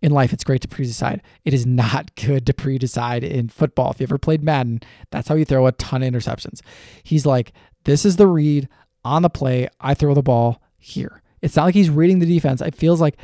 In 0.03 0.13
life, 0.13 0.33
it's 0.33 0.45
great 0.45 0.63
to 0.63 0.69
pre 0.69 0.85
decide. 0.85 1.23
It 1.45 1.55
is 1.55 1.65
not 1.65 2.15
good 2.27 2.45
to 2.47 2.55
pre 2.55 2.79
decide 2.79 3.23
in 3.23 3.49
football. 3.49 3.93
If 3.93 4.01
you 4.01 4.05
ever 4.05 4.19
played 4.19 4.43
Madden, 4.43 4.81
that's 5.11 5.29
how 5.29 5.37
you 5.37 5.45
throw 5.45 5.67
a 5.67 5.73
ton 5.73 6.03
of 6.03 6.13
interceptions. 6.13 6.61
He's 7.05 7.25
like, 7.25 7.53
this 7.85 8.05
is 8.05 8.17
the 8.17 8.27
read 8.27 8.69
on 9.05 9.23
the 9.23 9.31
play. 9.31 9.69
I 9.81 9.95
throw 9.95 10.15
the 10.15 10.23
ball 10.23 10.61
here. 10.77 11.23
It's 11.41 11.57
not 11.57 11.67
like 11.67 11.75
he's 11.75 11.89
reading 11.89 12.19
the 12.19 12.27
defense. 12.27 12.61
It 12.61 12.75
feels 12.75 13.01
like 13.01 13.17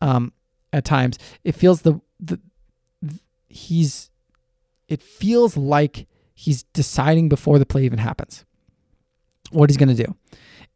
um, 0.00 0.32
at 0.72 0.84
times. 0.84 1.18
It 1.44 1.52
feels 1.52 1.82
the, 1.82 2.00
the, 2.20 2.40
he's 3.48 4.10
it 4.88 5.02
feels 5.02 5.56
like 5.56 6.06
he's 6.34 6.62
deciding 6.62 7.28
before 7.28 7.58
the 7.58 7.66
play 7.66 7.84
even 7.84 7.98
happens 7.98 8.44
what 9.50 9.70
he's 9.70 9.76
going 9.76 9.94
to 9.94 10.06
do. 10.06 10.14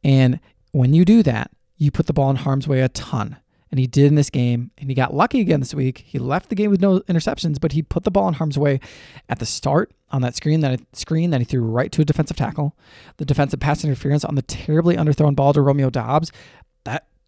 And 0.04 0.40
when 0.72 0.94
you 0.94 1.04
do 1.04 1.22
that, 1.22 1.50
you 1.76 1.90
put 1.90 2.06
the 2.06 2.12
ball 2.12 2.30
in 2.30 2.36
harm's 2.36 2.68
way 2.68 2.80
a 2.80 2.88
ton. 2.88 3.38
And 3.70 3.78
he 3.78 3.86
did 3.86 4.06
in 4.06 4.16
this 4.16 4.28
game, 4.28 4.70
and 4.76 4.90
he 4.90 4.94
got 4.94 5.14
lucky 5.14 5.40
again 5.40 5.60
this 5.60 5.72
week. 5.72 6.04
He 6.06 6.18
left 6.18 6.50
the 6.50 6.54
game 6.54 6.70
with 6.70 6.82
no 6.82 7.00
interceptions, 7.00 7.58
but 7.58 7.72
he 7.72 7.82
put 7.82 8.04
the 8.04 8.10
ball 8.10 8.28
in 8.28 8.34
harm's 8.34 8.58
way 8.58 8.80
at 9.30 9.38
the 9.38 9.46
start 9.46 9.94
on 10.10 10.20
that 10.20 10.36
screen 10.36 10.60
that 10.60 10.78
screen 10.94 11.30
that 11.30 11.40
he 11.40 11.46
threw 11.46 11.62
right 11.62 11.90
to 11.92 12.02
a 12.02 12.04
defensive 12.04 12.36
tackle. 12.36 12.76
The 13.16 13.24
defensive 13.24 13.60
pass 13.60 13.82
interference 13.82 14.26
on 14.26 14.34
the 14.34 14.42
terribly 14.42 14.96
underthrown 14.96 15.34
ball 15.34 15.54
to 15.54 15.62
Romeo 15.62 15.88
Doubs. 15.88 16.30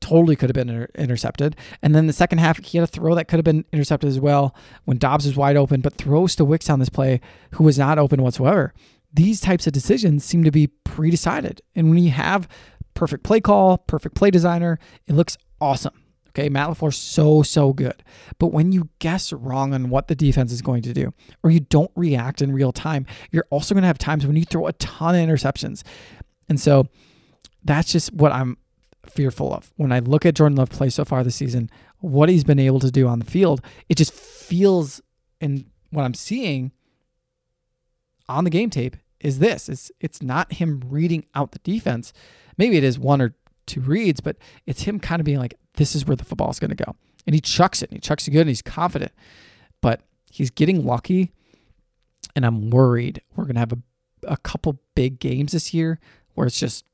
Totally 0.05 0.37
could 0.37 0.51
have 0.51 0.55
been 0.55 0.69
inter- 0.69 0.91
intercepted. 0.97 1.57
And 1.81 1.95
then 1.95 2.07
the 2.07 2.13
second 2.13 2.37
half, 2.37 2.63
he 2.63 2.77
had 2.77 2.85
a 2.85 2.87
throw 2.87 3.15
that 3.15 3.27
could 3.27 3.39
have 3.39 3.45
been 3.45 3.65
intercepted 3.73 4.07
as 4.07 4.21
well 4.21 4.55
when 4.85 4.99
Doubs 4.99 5.25
was 5.25 5.35
wide 5.35 5.57
open, 5.57 5.81
but 5.81 5.95
throws 5.95 6.37
to 6.37 6.45
Wicks 6.45 6.69
on 6.69 6.79
this 6.79 6.91
play, 6.91 7.23
who 7.53 7.65
was 7.65 7.79
not 7.79 7.99
open 7.99 8.23
whatsoever. 8.23 8.75
These 9.15 9.41
types 9.41 9.67
of 9.67 9.73
decisions 9.73 10.23
seem 10.23 10.45
to 10.45 10.51
be 10.51 10.67
pre 10.67 11.11
decided. 11.11 11.63
And 11.75 11.89
when 11.89 12.05
you 12.05 12.11
have 12.11 12.47
perfect 12.93 13.25
play 13.25 13.41
call, 13.41 13.79
perfect 13.79 14.15
play 14.15 14.31
designer, 14.31 14.79
it 15.07 15.15
looks 15.15 15.39
awesome. 15.59 15.95
Okay, 16.29 16.51
Matt 16.51 16.69
LaFleur's 16.69 16.99
so, 16.99 17.43
so 17.43 17.73
good. 17.73 18.05
But 18.39 18.49
when 18.49 18.73
you 18.73 18.91
guess 18.99 19.33
wrong 19.33 19.73
on 19.73 19.89
what 19.89 20.09
the 20.09 20.15
defense 20.15 20.53
is 20.53 20.61
going 20.61 20.83
to 20.83 20.93
do, 20.93 21.15
or 21.43 21.51
you 21.51 21.61
don't 21.61 21.93
react 21.97 22.43
in 22.43 22.53
real 22.53 22.73
time, 22.73 23.07
you're 23.33 23.47
also 23.49 23.75
going 23.75 23.85
to 23.85 23.89
have 23.89 23.97
times 23.97 24.27
when 24.27 24.37
you 24.37 24.45
throw 24.45 24.67
a 24.67 24.75
ton 24.75 25.15
of 25.15 25.27
interceptions. 25.27 25.83
And 26.51 26.61
so 26.61 26.89
that's 27.65 27.91
just 27.91 28.13
what 28.13 28.33
I'm 28.33 28.59
fearful 29.11 29.53
of. 29.53 29.73
When 29.77 29.93
I 29.93 30.01
look 30.01 30.27
at 30.27 30.35
Jordan 30.35 30.57
Love 30.57 30.71
play 30.71 30.91
so 30.91 31.05
far 31.05 31.23
this 31.25 31.37
season, 31.37 31.71
what 31.99 32.29
he's 32.29 32.45
been 32.45 32.59
able 32.59 32.81
to 32.81 32.91
do 32.91 33.07
on 33.07 33.19
the 33.19 33.25
field, 33.25 33.61
it 33.89 33.97
just 33.97 34.13
feels 34.13 35.01
and 35.41 35.67
what 35.91 36.05
I'm 36.05 36.15
seeing 36.15 36.73
on 38.29 38.45
the 38.45 38.51
game 38.51 38.71
tape 38.71 38.97
is 39.21 39.39
this. 39.39 39.69
It's 39.69 39.91
it's 40.01 40.23
not 40.23 40.55
him 40.55 40.83
reading 40.89 41.27
out 41.35 41.53
the 41.53 41.59
defense. 41.61 42.13
Maybe 42.57 42.77
it 42.77 42.85
is 42.85 42.99
one 42.99 43.21
or 43.21 43.35
two 43.67 43.81
reads, 43.81 44.21
but 44.21 44.37
it's 44.67 44.83
him 44.83 45.01
kind 45.01 45.21
of 45.21 45.25
being 45.25 45.39
like, 45.39 45.59
this 45.75 45.95
is 45.95 46.07
where 46.07 46.17
the 46.17 46.25
football 46.25 46.51
is 46.51 46.59
going 46.59 46.75
to 46.75 46.85
go. 46.85 46.95
And 47.27 47.35
he 47.35 47.41
chucks 47.41 47.83
it. 47.83 47.91
And 47.91 47.97
he 47.97 48.01
chucks 48.01 48.29
it 48.29 48.33
good 48.33 48.41
and 48.41 48.49
he's 48.49 48.63
confident. 48.63 49.13
But 49.81 50.03
he's 50.31 50.51
getting 50.51 50.85
lucky. 50.85 51.33
And 52.37 52.45
I'm 52.45 52.71
worried 52.71 53.23
we're 53.35 53.45
going 53.45 53.55
to 53.55 53.61
have 53.61 53.73
a, 53.73 53.79
a 54.27 54.37
couple 54.37 54.81
big 54.95 55.21
games 55.21 55.53
this 55.53 55.73
year 55.73 56.01
where 56.35 56.47
it's 56.47 56.59
just 56.59 56.85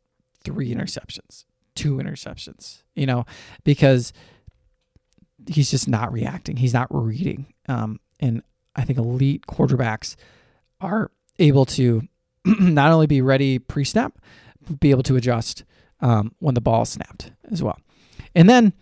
three 0.43 0.73
interceptions 0.75 1.45
two 1.81 1.97
interceptions, 1.97 2.83
you 2.95 3.07
know, 3.07 3.25
because 3.65 4.13
he's 5.49 5.71
just 5.71 5.89
not 5.89 6.13
reacting. 6.13 6.59
He's 6.59 6.75
not 6.75 6.89
reading. 6.91 7.47
Um, 7.71 8.01
and 8.21 8.43
I 8.77 8.85
think 8.85 8.99
elite 8.99 9.47
quarterbacks 9.47 10.17
are 10.83 11.11
able 11.39 11.65
to 11.65 12.03
not 12.45 12.93
only 12.93 13.07
be 13.07 13.23
ready 13.23 13.59
pre 13.59 13.85
snap, 13.85 14.19
be 14.79 14.91
able 14.91 15.03
to 15.05 15.17
adjust 15.17 15.65
um, 16.01 16.35
when 16.39 16.55
the 16.55 16.61
ball 16.61 16.85
snapped 16.85 17.33
as 17.51 17.63
well. 17.63 17.79
And 18.35 18.49
then 18.49 18.75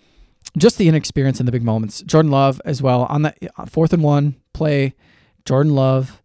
just 0.56 0.76
the 0.76 0.88
inexperience 0.88 1.38
in 1.38 1.46
the 1.46 1.52
big 1.52 1.62
moments. 1.62 2.02
Jordan 2.02 2.32
Love 2.32 2.60
as 2.64 2.82
well 2.82 3.04
on 3.04 3.22
the 3.22 3.34
uh, 3.56 3.66
fourth 3.66 3.92
and 3.92 4.02
one 4.02 4.34
play. 4.54 4.94
Jordan 5.44 5.76
Love 5.76 6.20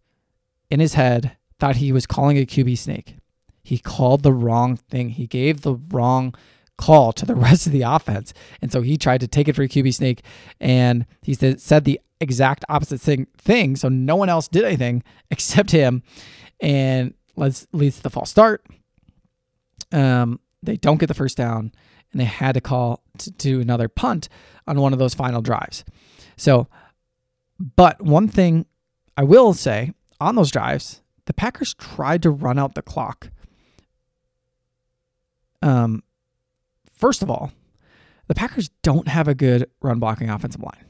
in 0.70 0.80
his 0.80 0.94
head 0.94 1.36
thought 1.60 1.76
he 1.76 1.92
was 1.92 2.04
calling 2.04 2.36
a 2.36 2.46
QB 2.46 2.76
sneak. 2.78 3.16
He 3.62 3.78
called 3.78 4.22
the 4.22 4.32
wrong 4.32 4.76
thing. 4.76 5.10
He 5.10 5.26
gave 5.26 5.60
the 5.60 5.76
wrong 5.90 6.34
call 6.78 7.12
to 7.12 7.26
the 7.26 7.34
rest 7.46 7.66
of 7.66 7.72
the 7.72 7.82
offense. 7.82 8.32
And 8.62 8.72
so 8.72 8.82
he 8.82 8.96
tried 8.96 9.20
to 9.20 9.28
take 9.28 9.48
it 9.48 9.54
for 9.54 9.62
a 9.62 9.68
QB 9.68 9.94
sneak 9.94 10.22
and 10.60 11.06
he 11.22 11.34
said 11.34 11.84
the 11.84 12.00
exact 12.20 12.64
opposite 12.68 13.00
thing, 13.00 13.26
thing. 13.36 13.76
So 13.76 13.88
no 13.88 14.16
one 14.16 14.28
else 14.28 14.48
did 14.48 14.64
anything 14.64 15.02
except 15.30 15.70
him. 15.70 16.02
And 16.60 17.14
leads, 17.36 17.66
leads 17.72 17.96
to 17.96 18.02
the 18.04 18.10
false 18.10 18.30
start. 18.30 18.64
Um, 19.92 20.40
they 20.62 20.76
don't 20.76 20.98
get 20.98 21.06
the 21.06 21.14
first 21.14 21.36
down 21.36 21.72
and 22.14 22.20
they 22.20 22.24
had 22.24 22.52
to 22.54 22.60
call 22.60 23.02
to 23.18 23.30
do 23.30 23.60
another 23.60 23.88
punt 23.88 24.28
on 24.66 24.80
one 24.80 24.92
of 24.92 24.98
those 24.98 25.14
final 25.14 25.42
drives. 25.42 25.84
So, 26.36 26.68
but 27.76 28.00
one 28.00 28.28
thing 28.28 28.66
I 29.16 29.24
will 29.24 29.52
say 29.52 29.92
on 30.20 30.36
those 30.36 30.50
drives, 30.50 31.02
the 31.26 31.34
Packers 31.34 31.74
tried 31.74 32.22
to 32.22 32.30
run 32.30 32.58
out 32.58 32.74
the 32.74 32.82
clock. 32.82 33.30
Um, 35.60 36.03
first 36.94 37.22
of 37.22 37.30
all, 37.30 37.52
the 38.26 38.34
Packers 38.34 38.70
don't 38.82 39.08
have 39.08 39.28
a 39.28 39.34
good 39.34 39.70
run 39.82 39.98
blocking 39.98 40.30
offensive 40.30 40.62
line. 40.62 40.84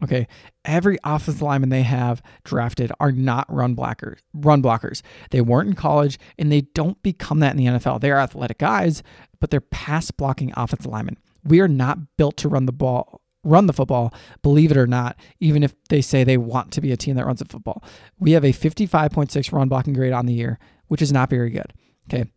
Okay, 0.00 0.28
every 0.64 0.96
offensive 1.02 1.42
lineman 1.42 1.70
they 1.70 1.82
have 1.82 2.22
drafted 2.44 2.92
are 3.00 3.10
not 3.10 3.52
run 3.52 3.74
blockers. 3.74 4.20
Run 4.32 4.62
blockers. 4.62 5.02
They 5.30 5.40
weren't 5.40 5.68
in 5.68 5.74
college, 5.74 6.20
and 6.38 6.52
they 6.52 6.60
don't 6.60 7.02
become 7.02 7.40
that 7.40 7.50
in 7.50 7.56
the 7.56 7.66
NFL. 7.66 8.00
They 8.00 8.12
are 8.12 8.20
athletic 8.20 8.58
guys, 8.58 9.02
but 9.40 9.50
they're 9.50 9.60
pass 9.60 10.12
blocking 10.12 10.52
offensive 10.56 10.90
linemen. 10.90 11.16
We 11.42 11.58
are 11.60 11.68
not 11.68 12.16
built 12.16 12.36
to 12.38 12.48
run 12.48 12.66
the 12.66 12.72
ball, 12.72 13.22
run 13.42 13.66
the 13.66 13.72
football. 13.72 14.14
Believe 14.40 14.70
it 14.70 14.76
or 14.76 14.86
not, 14.86 15.18
even 15.40 15.64
if 15.64 15.74
they 15.88 16.00
say 16.00 16.22
they 16.22 16.36
want 16.36 16.70
to 16.72 16.80
be 16.80 16.92
a 16.92 16.96
team 16.96 17.16
that 17.16 17.26
runs 17.26 17.40
the 17.40 17.46
football, 17.46 17.82
we 18.20 18.32
have 18.32 18.44
a 18.44 18.52
55.6 18.52 19.52
run 19.52 19.68
blocking 19.68 19.94
grade 19.94 20.12
on 20.12 20.26
the 20.26 20.34
year, 20.34 20.60
which 20.86 21.02
is 21.02 21.12
not 21.12 21.28
very 21.28 21.50
good. 21.50 21.72
Okay, 22.08 22.30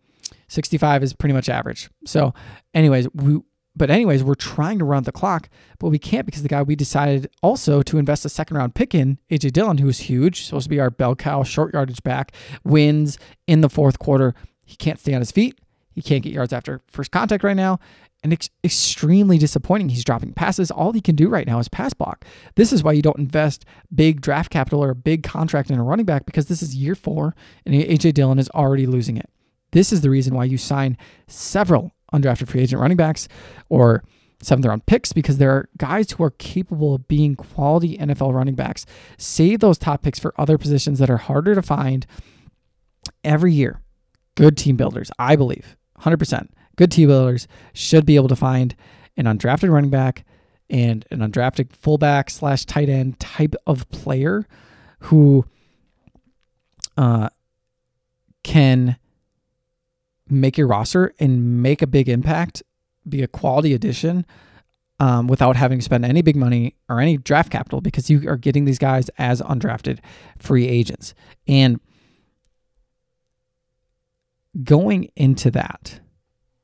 65 0.47 1.03
is 1.03 1.13
pretty 1.13 1.33
much 1.33 1.49
average. 1.49 1.89
So, 2.05 2.33
anyways, 2.73 3.07
we 3.13 3.41
but 3.75 3.89
anyways, 3.89 4.23
we're 4.23 4.35
trying 4.35 4.79
to 4.79 4.85
run 4.85 5.03
the 5.03 5.11
clock, 5.11 5.49
but 5.79 5.89
we 5.89 5.97
can't 5.97 6.25
because 6.25 6.43
the 6.43 6.49
guy 6.49 6.61
we 6.61 6.75
decided 6.75 7.29
also 7.41 7.81
to 7.83 7.97
invest 7.97 8.25
a 8.25 8.29
second 8.29 8.57
round 8.57 8.75
pick 8.75 8.93
in, 8.93 9.17
AJ 9.29 9.53
Dillon, 9.53 9.77
who 9.77 9.87
is 9.87 9.99
huge, 9.99 10.43
supposed 10.45 10.65
to 10.65 10.69
be 10.69 10.79
our 10.79 10.89
bell 10.89 11.15
cow, 11.15 11.43
short 11.43 11.73
yardage 11.73 12.03
back, 12.03 12.33
wins 12.63 13.17
in 13.47 13.61
the 13.61 13.69
fourth 13.69 13.97
quarter. 13.97 14.35
He 14.65 14.75
can't 14.75 14.99
stay 14.99 15.13
on 15.13 15.21
his 15.21 15.31
feet. 15.31 15.57
He 15.93 16.01
can't 16.01 16.23
get 16.23 16.33
yards 16.33 16.53
after 16.53 16.81
first 16.87 17.11
contact 17.11 17.43
right 17.43 17.55
now. 17.55 17.79
And 18.23 18.31
it's 18.31 18.49
extremely 18.63 19.37
disappointing. 19.37 19.89
He's 19.89 20.03
dropping 20.03 20.33
passes. 20.33 20.69
All 20.69 20.91
he 20.91 21.01
can 21.01 21.15
do 21.15 21.27
right 21.27 21.47
now 21.47 21.57
is 21.57 21.67
pass 21.67 21.93
block. 21.93 22.23
This 22.55 22.71
is 22.71 22.83
why 22.83 22.91
you 22.91 23.01
don't 23.01 23.17
invest 23.17 23.65
big 23.93 24.21
draft 24.21 24.51
capital 24.51 24.83
or 24.83 24.91
a 24.91 24.95
big 24.95 25.23
contract 25.23 25.71
in 25.71 25.79
a 25.79 25.83
running 25.83 26.05
back 26.05 26.25
because 26.25 26.45
this 26.45 26.61
is 26.61 26.75
year 26.75 26.93
four 26.93 27.35
and 27.65 27.73
AJ 27.73 28.13
Dillon 28.13 28.37
is 28.37 28.49
already 28.49 28.85
losing 28.85 29.17
it. 29.17 29.29
This 29.71 29.91
is 29.93 30.01
the 30.01 30.09
reason 30.09 30.35
why 30.35 30.45
you 30.45 30.57
sign 30.57 30.97
several 31.27 31.91
undrafted 32.13 32.47
free 32.49 32.61
agent 32.61 32.81
running 32.81 32.97
backs 32.97 33.27
or 33.69 34.03
seventh 34.41 34.65
round 34.65 34.85
picks 34.85 35.13
because 35.13 35.37
there 35.37 35.51
are 35.51 35.69
guys 35.77 36.11
who 36.11 36.23
are 36.23 36.31
capable 36.31 36.95
of 36.95 37.07
being 37.07 37.35
quality 37.35 37.97
NFL 37.97 38.33
running 38.33 38.55
backs. 38.55 38.85
Save 39.17 39.59
those 39.59 39.77
top 39.77 40.01
picks 40.01 40.19
for 40.19 40.33
other 40.37 40.57
positions 40.57 40.99
that 40.99 41.09
are 41.09 41.17
harder 41.17 41.55
to 41.55 41.61
find 41.61 42.05
every 43.23 43.53
year. 43.53 43.81
Good 44.35 44.57
team 44.57 44.75
builders, 44.75 45.11
I 45.19 45.35
believe, 45.35 45.75
100%. 46.01 46.47
Good 46.75 46.91
team 46.91 47.07
builders 47.09 47.47
should 47.73 48.05
be 48.05 48.15
able 48.15 48.29
to 48.29 48.35
find 48.35 48.75
an 49.17 49.25
undrafted 49.25 49.69
running 49.69 49.89
back 49.89 50.25
and 50.69 51.05
an 51.11 51.19
undrafted 51.19 51.73
fullback 51.73 52.29
slash 52.29 52.65
tight 52.65 52.89
end 52.89 53.19
type 53.19 53.55
of 53.67 53.89
player 53.89 54.47
who 54.99 55.45
uh, 56.97 57.29
can 58.43 58.97
make 60.31 60.57
your 60.57 60.67
roster 60.67 61.13
and 61.19 61.61
make 61.61 61.81
a 61.81 61.87
big 61.87 62.07
impact, 62.09 62.63
be 63.07 63.21
a 63.21 63.27
quality 63.27 63.73
addition 63.73 64.25
um, 64.99 65.27
without 65.27 65.55
having 65.55 65.79
to 65.79 65.83
spend 65.83 66.05
any 66.05 66.21
big 66.21 66.35
money 66.35 66.75
or 66.87 66.99
any 66.99 67.17
draft 67.17 67.51
capital 67.51 67.81
because 67.81 68.09
you 68.09 68.29
are 68.29 68.37
getting 68.37 68.65
these 68.65 68.79
guys 68.79 69.09
as 69.17 69.41
undrafted 69.41 69.99
free 70.37 70.67
agents. 70.67 71.13
And 71.47 71.79
going 74.63 75.11
into 75.15 75.51
that, 75.51 75.99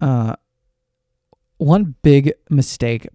uh, 0.01 0.35
one 1.57 1.95
big 2.03 2.31
mistake, 2.49 3.07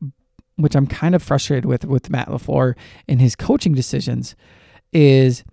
which 0.56 0.74
I'm 0.74 0.86
kind 0.86 1.14
of 1.14 1.22
frustrated 1.22 1.64
with 1.64 1.84
with 1.84 2.10
Matt 2.10 2.28
LaFleur 2.28 2.74
and 3.08 3.20
his 3.20 3.36
coaching 3.36 3.74
decisions, 3.74 4.34
is 4.92 5.44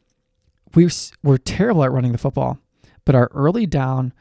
we 0.74 0.90
we're 1.24 1.38
terrible 1.38 1.84
at 1.84 1.92
running 1.92 2.12
the 2.12 2.18
football, 2.18 2.58
but 3.06 3.16
our 3.16 3.30
early 3.34 3.66
down 3.66 4.14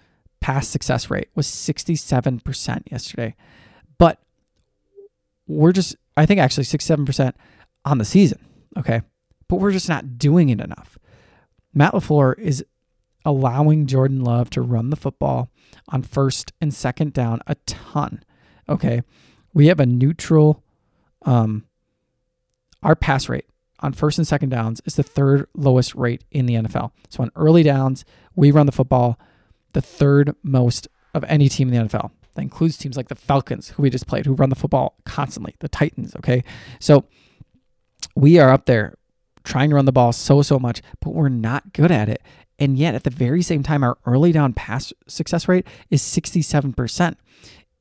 pass 0.49 0.67
success 0.67 1.11
rate 1.11 1.29
was 1.35 1.47
67% 1.47 2.91
yesterday. 2.91 3.35
But 3.99 4.19
we're 5.47 5.73
just, 5.73 5.95
I 6.17 6.25
think 6.25 6.41
actually 6.41 6.65
67% 6.65 7.35
on 7.85 7.99
the 7.99 8.05
season. 8.07 8.39
Okay. 8.75 9.03
But 9.49 9.57
we're 9.57 9.73
just 9.73 9.91
not 9.91 10.17
doing 10.17 10.49
it 10.49 10.59
enough. 10.59 10.97
Matt 11.75 11.93
LaFleur 11.93 12.39
is 12.39 12.65
allowing 13.27 13.87
Jordan 13.87 14.25
Love 14.25 14.49
to 14.51 14.63
run 14.63 14.89
the 14.89 14.97
football 14.97 15.51
on 15.91 16.01
first 16.01 16.55
and 16.63 16.73
second 16.73 17.13
down 17.13 17.43
a 17.47 17.55
ton. 17.67 18.23
Okay. 18.71 19.03
We 19.53 19.67
have 19.67 19.81
a 19.81 19.87
neutral, 19.87 20.63
um, 21.27 21.67
our 22.83 22.97
pass 22.97 23.29
rate 23.29 23.45
on 23.81 23.93
first 23.93 24.17
and 24.17 24.27
second 24.27 24.49
downs 24.49 24.81
is 24.87 24.97
the 24.97 25.03
third 25.03 25.47
lowest 25.55 25.95
rate 25.95 26.25
in 26.31 26.47
the 26.47 26.55
NFL. 26.55 26.93
So 27.11 27.23
on 27.23 27.31
early 27.37 27.63
downs, 27.63 28.07
we 28.35 28.51
run 28.51 28.65
the 28.65 28.73
football 28.73 29.19
the 29.73 29.81
third 29.81 30.35
most 30.43 30.89
of 31.15 31.25
any 31.25 31.49
team 31.49 31.73
in 31.73 31.75
the 31.75 31.89
NFL. 31.89 32.11
That 32.35 32.43
includes 32.43 32.77
teams 32.77 32.97
like 32.97 33.09
the 33.09 33.15
Falcons, 33.15 33.71
who 33.71 33.83
we 33.83 33.91
just 33.91 34.07
played, 34.07 34.27
who 34.27 34.35
run 34.35 34.51
the 34.51 34.57
football 34.57 34.97
constantly, 35.05 35.55
the 35.59 35.69
Titans, 35.69 36.15
okay? 36.17 36.45
So 36.79 37.05
we 38.15 38.39
are 38.39 38.51
up 38.51 38.67
there 38.67 38.95
trying 39.45 39.71
to 39.71 39.77
run 39.77 39.87
the 39.87 39.93
ball 39.93 40.13
so, 40.13 40.43
so 40.43 40.59
much, 40.59 40.83
but 41.01 41.15
we're 41.15 41.29
not 41.29 41.73
good 41.73 41.91
at 41.91 42.09
it. 42.09 42.23
And 42.59 42.79
yet, 42.79 42.95
at 42.95 43.05
the 43.05 43.11
very 43.11 43.43
same 43.43 43.63
time, 43.63 43.85
our 43.85 43.99
early 44.05 44.33
down 44.33 44.53
pass 44.53 44.93
success 45.07 45.49
rate 45.49 45.67
is 45.91 46.03
67%. 46.03 47.17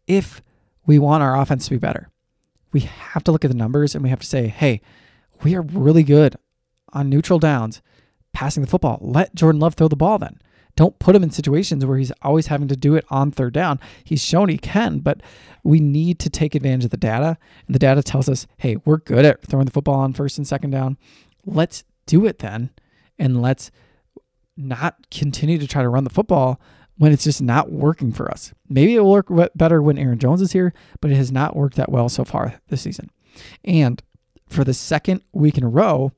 If 0.05 0.41
we 0.85 0.99
want 0.99 1.23
our 1.23 1.39
offense 1.39 1.65
to 1.65 1.71
be 1.71 1.77
better, 1.77 2.09
we 2.71 2.81
have 2.81 3.23
to 3.23 3.31
look 3.31 3.43
at 3.43 3.51
the 3.51 3.57
numbers 3.57 3.95
and 3.95 4.03
we 4.03 4.09
have 4.09 4.19
to 4.19 4.27
say, 4.27 4.47
hey, 4.47 4.81
we 5.43 5.55
are 5.55 5.61
really 5.61 6.03
good 6.03 6.35
on 6.93 7.09
neutral 7.09 7.39
downs 7.39 7.81
passing 8.33 8.61
the 8.61 8.69
football. 8.69 8.99
Let 9.01 9.33
Jordan 9.35 9.59
Love 9.59 9.73
throw 9.73 9.87
the 9.87 9.95
ball 9.95 10.19
then. 10.19 10.39
Don't 10.77 10.97
put 10.99 11.15
him 11.15 11.23
in 11.23 11.31
situations 11.31 11.85
where 11.85 11.97
he's 11.97 12.11
always 12.21 12.47
having 12.47 12.67
to 12.67 12.77
do 12.77 12.95
it 12.95 13.03
on 13.09 13.31
third 13.31 13.53
down. 13.53 13.79
He's 14.03 14.23
shown 14.23 14.47
he 14.47 14.59
can, 14.59 14.99
but 14.99 15.21
we 15.63 15.79
need 15.79 16.19
to 16.19 16.29
take 16.29 16.53
advantage 16.53 16.85
of 16.85 16.91
the 16.91 16.97
data. 16.97 17.37
And 17.65 17.73
the 17.73 17.79
data 17.79 18.03
tells 18.03 18.29
us, 18.29 18.45
hey, 18.57 18.77
we're 18.85 18.97
good 18.97 19.25
at 19.25 19.41
throwing 19.41 19.65
the 19.65 19.71
football 19.71 19.95
on 19.95 20.13
first 20.13 20.37
and 20.37 20.47
second 20.47 20.69
down. 20.69 20.97
Let's 21.45 21.83
do 22.05 22.27
it 22.27 22.39
then. 22.39 22.69
And 23.17 23.41
let's 23.41 23.71
not 24.55 25.09
continue 25.09 25.57
to 25.57 25.67
try 25.67 25.81
to 25.81 25.89
run 25.89 26.03
the 26.03 26.11
football 26.11 26.61
when 26.97 27.11
it's 27.11 27.23
just 27.23 27.41
not 27.41 27.71
working 27.71 28.11
for 28.11 28.29
us. 28.29 28.53
Maybe 28.69 28.95
it 28.95 28.99
will 28.99 29.11
work 29.11 29.29
better 29.55 29.81
when 29.81 29.97
Aaron 29.97 30.19
Jones 30.19 30.41
is 30.41 30.51
here, 30.51 30.73
but 31.01 31.09
it 31.09 31.15
has 31.15 31.31
not 31.31 31.55
worked 31.55 31.75
that 31.77 31.91
well 31.91 32.07
so 32.07 32.23
far 32.23 32.61
this 32.69 32.81
season. 32.81 33.09
And 33.65 34.01
for 34.47 34.63
the 34.63 34.75
second 34.75 35.21
week 35.31 35.57
in 35.57 35.63
a 35.63 35.69
row, 35.69 36.11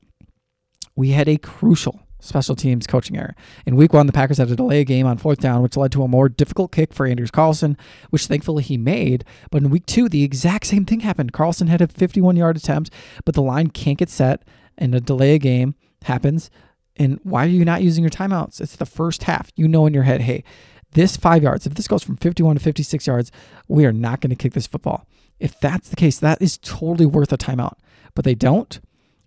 we 0.94 1.10
had 1.10 1.28
a 1.28 1.38
crucial 1.38 2.02
special 2.20 2.56
teams 2.56 2.86
coaching 2.86 3.16
error. 3.16 3.34
In 3.66 3.76
week 3.76 3.92
one, 3.92 4.06
the 4.06 4.12
Packers 4.12 4.38
had 4.38 4.48
to 4.48 4.56
delay 4.56 4.80
a 4.80 4.84
game 4.84 5.06
on 5.06 5.18
fourth 5.18 5.40
down, 5.40 5.62
which 5.62 5.76
led 5.76 5.92
to 5.92 6.02
a 6.02 6.08
more 6.08 6.28
difficult 6.28 6.72
kick 6.72 6.92
for 6.92 7.06
Anders 7.06 7.30
Carlson, 7.30 7.76
which 8.10 8.26
thankfully 8.26 8.62
he 8.62 8.76
made. 8.76 9.24
But 9.50 9.62
in 9.62 9.70
week 9.70 9.86
two, 9.86 10.08
the 10.08 10.22
exact 10.22 10.66
same 10.66 10.84
thing 10.84 11.00
happened. 11.00 11.32
Carlson 11.32 11.66
had 11.66 11.80
a 11.80 11.88
51 11.88 12.36
yard 12.36 12.56
attempt, 12.56 12.90
but 13.24 13.34
the 13.34 13.42
line 13.42 13.70
can't 13.70 13.98
get 13.98 14.10
set, 14.10 14.44
and 14.78 14.94
a 14.94 15.00
delay 15.00 15.34
a 15.34 15.38
game 15.38 15.74
happens. 16.02 16.50
And 16.96 17.18
why 17.22 17.44
are 17.44 17.48
you 17.48 17.64
not 17.64 17.82
using 17.82 18.04
your 18.04 18.10
timeouts? 18.10 18.60
It's 18.60 18.76
the 18.76 18.86
first 18.86 19.24
half. 19.24 19.50
You 19.56 19.68
know 19.68 19.86
in 19.86 19.94
your 19.94 20.02
head, 20.02 20.22
hey, 20.22 20.44
this 20.92 21.16
five 21.16 21.42
yards, 21.42 21.66
if 21.66 21.74
this 21.74 21.88
goes 21.88 22.02
from 22.02 22.16
51 22.16 22.56
to 22.56 22.62
56 22.62 23.06
yards, 23.06 23.32
we 23.68 23.86
are 23.86 23.92
not 23.92 24.20
going 24.20 24.30
to 24.30 24.36
kick 24.36 24.52
this 24.52 24.66
football. 24.66 25.06
If 25.38 25.58
that's 25.58 25.88
the 25.88 25.96
case, 25.96 26.18
that 26.18 26.42
is 26.42 26.58
totally 26.58 27.06
worth 27.06 27.32
a 27.32 27.38
timeout. 27.38 27.78
But 28.14 28.24
they 28.24 28.34
don't. 28.34 28.80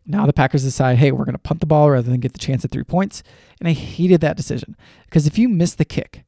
Now 0.06 0.26
the 0.26 0.34
Packers 0.34 0.64
decide, 0.64 0.98
hey, 0.98 1.12
we're 1.12 1.26
going 1.26 1.34
to 1.34 1.40
punt 1.40 1.60
the 1.60 1.66
ball 1.66 1.90
rather 1.90 2.10
than 2.10 2.20
get 2.20 2.34
the 2.34 2.40
chance 2.40 2.66
at 2.66 2.72
three 2.72 2.84
points. 2.84 3.24
And 3.60 3.68
I 3.68 3.74
hated 3.74 4.22
that 4.22 4.38
decision 4.38 4.76
because 5.06 5.28
if 5.28 5.38
you 5.38 5.48
miss 5.48 5.76
the 5.76 5.86
kick, 5.86 6.26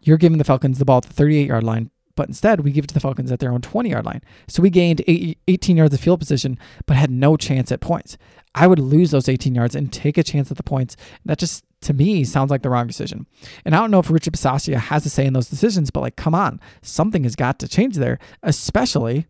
you're 0.00 0.18
giving 0.18 0.38
the 0.38 0.44
Falcons 0.44 0.78
the 0.78 0.84
ball 0.84 0.98
at 0.98 1.04
the 1.04 1.12
38 1.12 1.48
yard 1.48 1.64
line 1.64 1.90
but 2.18 2.26
instead 2.26 2.62
we 2.62 2.72
give 2.72 2.82
it 2.82 2.88
to 2.88 2.94
the 2.94 3.00
Falcons 3.00 3.30
at 3.30 3.38
their 3.38 3.52
own 3.52 3.60
20 3.60 3.90
yard 3.90 4.04
line. 4.04 4.22
So 4.48 4.60
we 4.60 4.70
gained 4.70 5.04
18 5.06 5.76
yards 5.76 5.94
of 5.94 6.00
field 6.00 6.18
position, 6.18 6.58
but 6.84 6.96
had 6.96 7.12
no 7.12 7.36
chance 7.36 7.70
at 7.70 7.80
points. 7.80 8.18
I 8.56 8.66
would 8.66 8.80
lose 8.80 9.12
those 9.12 9.28
18 9.28 9.54
yards 9.54 9.76
and 9.76 9.92
take 9.92 10.18
a 10.18 10.24
chance 10.24 10.50
at 10.50 10.56
the 10.56 10.64
points. 10.64 10.96
That 11.24 11.38
just, 11.38 11.64
to 11.82 11.94
me, 11.94 12.24
sounds 12.24 12.50
like 12.50 12.62
the 12.62 12.70
wrong 12.70 12.88
decision. 12.88 13.28
And 13.64 13.72
I 13.72 13.78
don't 13.78 13.92
know 13.92 14.00
if 14.00 14.10
Richard 14.10 14.34
Bisaccia 14.34 14.78
has 14.78 15.06
a 15.06 15.10
say 15.10 15.26
in 15.26 15.32
those 15.32 15.48
decisions, 15.48 15.92
but 15.92 16.00
like, 16.00 16.16
come 16.16 16.34
on, 16.34 16.60
something 16.82 17.22
has 17.22 17.36
got 17.36 17.60
to 17.60 17.68
change 17.68 17.94
there, 17.94 18.18
especially 18.42 19.28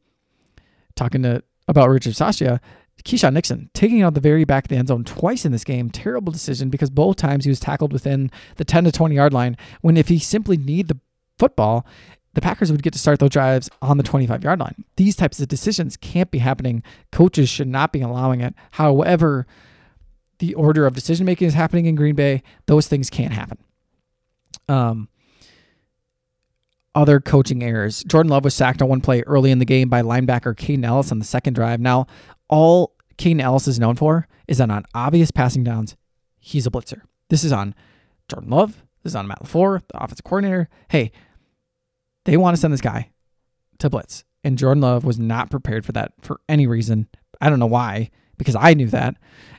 talking 0.97 1.23
to 1.25 1.42
about 1.68 1.90
Richard 1.90 2.14
Bisaccia. 2.14 2.59
Keisean 3.04 3.32
Nixon 3.32 3.70
taking 3.74 4.02
out 4.02 4.14
the 4.14 4.20
very 4.20 4.44
back 4.44 4.64
of 4.64 4.68
the 4.68 4.76
end 4.76 4.88
zone 4.88 5.04
twice 5.04 5.44
in 5.44 5.52
this 5.52 5.64
game. 5.64 5.90
Terrible 5.90 6.32
decision 6.32 6.68
because 6.68 6.90
both 6.90 7.16
times 7.16 7.44
he 7.44 7.50
was 7.50 7.60
tackled 7.60 7.92
within 7.92 8.30
the 8.56 8.64
10 8.64 8.84
to 8.84 8.92
20 8.92 9.14
yard 9.14 9.32
line. 9.32 9.56
When 9.80 9.96
if 9.96 10.08
he 10.08 10.18
simply 10.18 10.56
need 10.56 10.88
the 10.88 10.98
football, 11.38 11.86
the 12.34 12.40
Packers 12.40 12.70
would 12.70 12.82
get 12.82 12.92
to 12.92 12.98
start 12.98 13.18
those 13.18 13.30
drives 13.30 13.68
on 13.82 13.96
the 13.96 14.02
25 14.02 14.44
yard 14.44 14.60
line. 14.60 14.84
These 14.96 15.16
types 15.16 15.40
of 15.40 15.48
decisions 15.48 15.96
can't 15.96 16.30
be 16.30 16.38
happening. 16.38 16.82
Coaches 17.10 17.48
should 17.48 17.68
not 17.68 17.92
be 17.92 18.00
allowing 18.00 18.40
it. 18.40 18.54
However, 18.72 19.46
the 20.38 20.54
order 20.54 20.86
of 20.86 20.94
decision 20.94 21.26
making 21.26 21.48
is 21.48 21.54
happening 21.54 21.86
in 21.86 21.94
Green 21.94 22.14
Bay. 22.14 22.42
Those 22.66 22.86
things 22.86 23.10
can't 23.10 23.32
happen. 23.32 23.58
Um, 24.68 25.08
other 26.95 27.21
coaching 27.21 27.62
errors. 27.62 28.02
Jordan 28.04 28.30
Love 28.30 28.45
was 28.45 28.54
sacked 28.54 28.83
on 28.83 28.88
one 28.88 29.00
play 29.00 29.23
early 29.23 29.50
in 29.50 29.59
the 29.59 29.64
game 29.64 29.88
by 29.88 30.02
linebacker 30.02 30.54
Kaden 30.54 30.85
Ellis 30.85 31.12
on 31.12 31.18
the 31.18 31.25
second 31.25 31.54
drive. 31.54 31.80
Now, 31.80 32.07
all 32.49 32.95
Kaden 33.16 33.40
Ellis 33.40 33.68
is 33.68 33.78
known 33.78 33.97
for 33.97 34.26
is 34.47 34.59
that 34.59 34.71
on 34.71 34.85
obvious 34.95 35.30
passing 35.30 35.64
downs, 35.64 35.97
he's 36.40 36.66
a 36.66 36.71
blitzer. 36.71 37.02
This 37.28 37.45
is 37.45 37.52
on 37.52 37.75
Jordan 38.28 38.50
Love. 38.50 38.83
This 39.02 39.12
is 39.12 39.16
on 39.16 39.28
Matt 39.28 39.42
LaFleur, 39.42 39.83
the 39.88 40.02
offensive 40.02 40.25
coordinator. 40.25 40.68
Hey, 40.88 41.12
they 42.25 42.37
want 42.37 42.57
to 42.57 42.61
send 42.61 42.73
this 42.73 42.80
guy 42.80 43.11
to 43.78 43.90
blitz. 43.90 44.25
And 44.45 44.59
Jordan 44.59 44.80
Love 44.80 45.04
was 45.04 45.18
not 45.18 45.50
prepared 45.50 45.85
for 45.85 45.92
that 45.92 46.12
for 46.21 46.40
any 46.49 46.66
reason. 46.66 47.09
I 47.40 47.50
don't 47.50 47.59
know 47.59 47.66
why, 47.66 48.11
because 48.38 48.57
I 48.57 48.75
knew 48.75 48.88
that. 48.88 49.16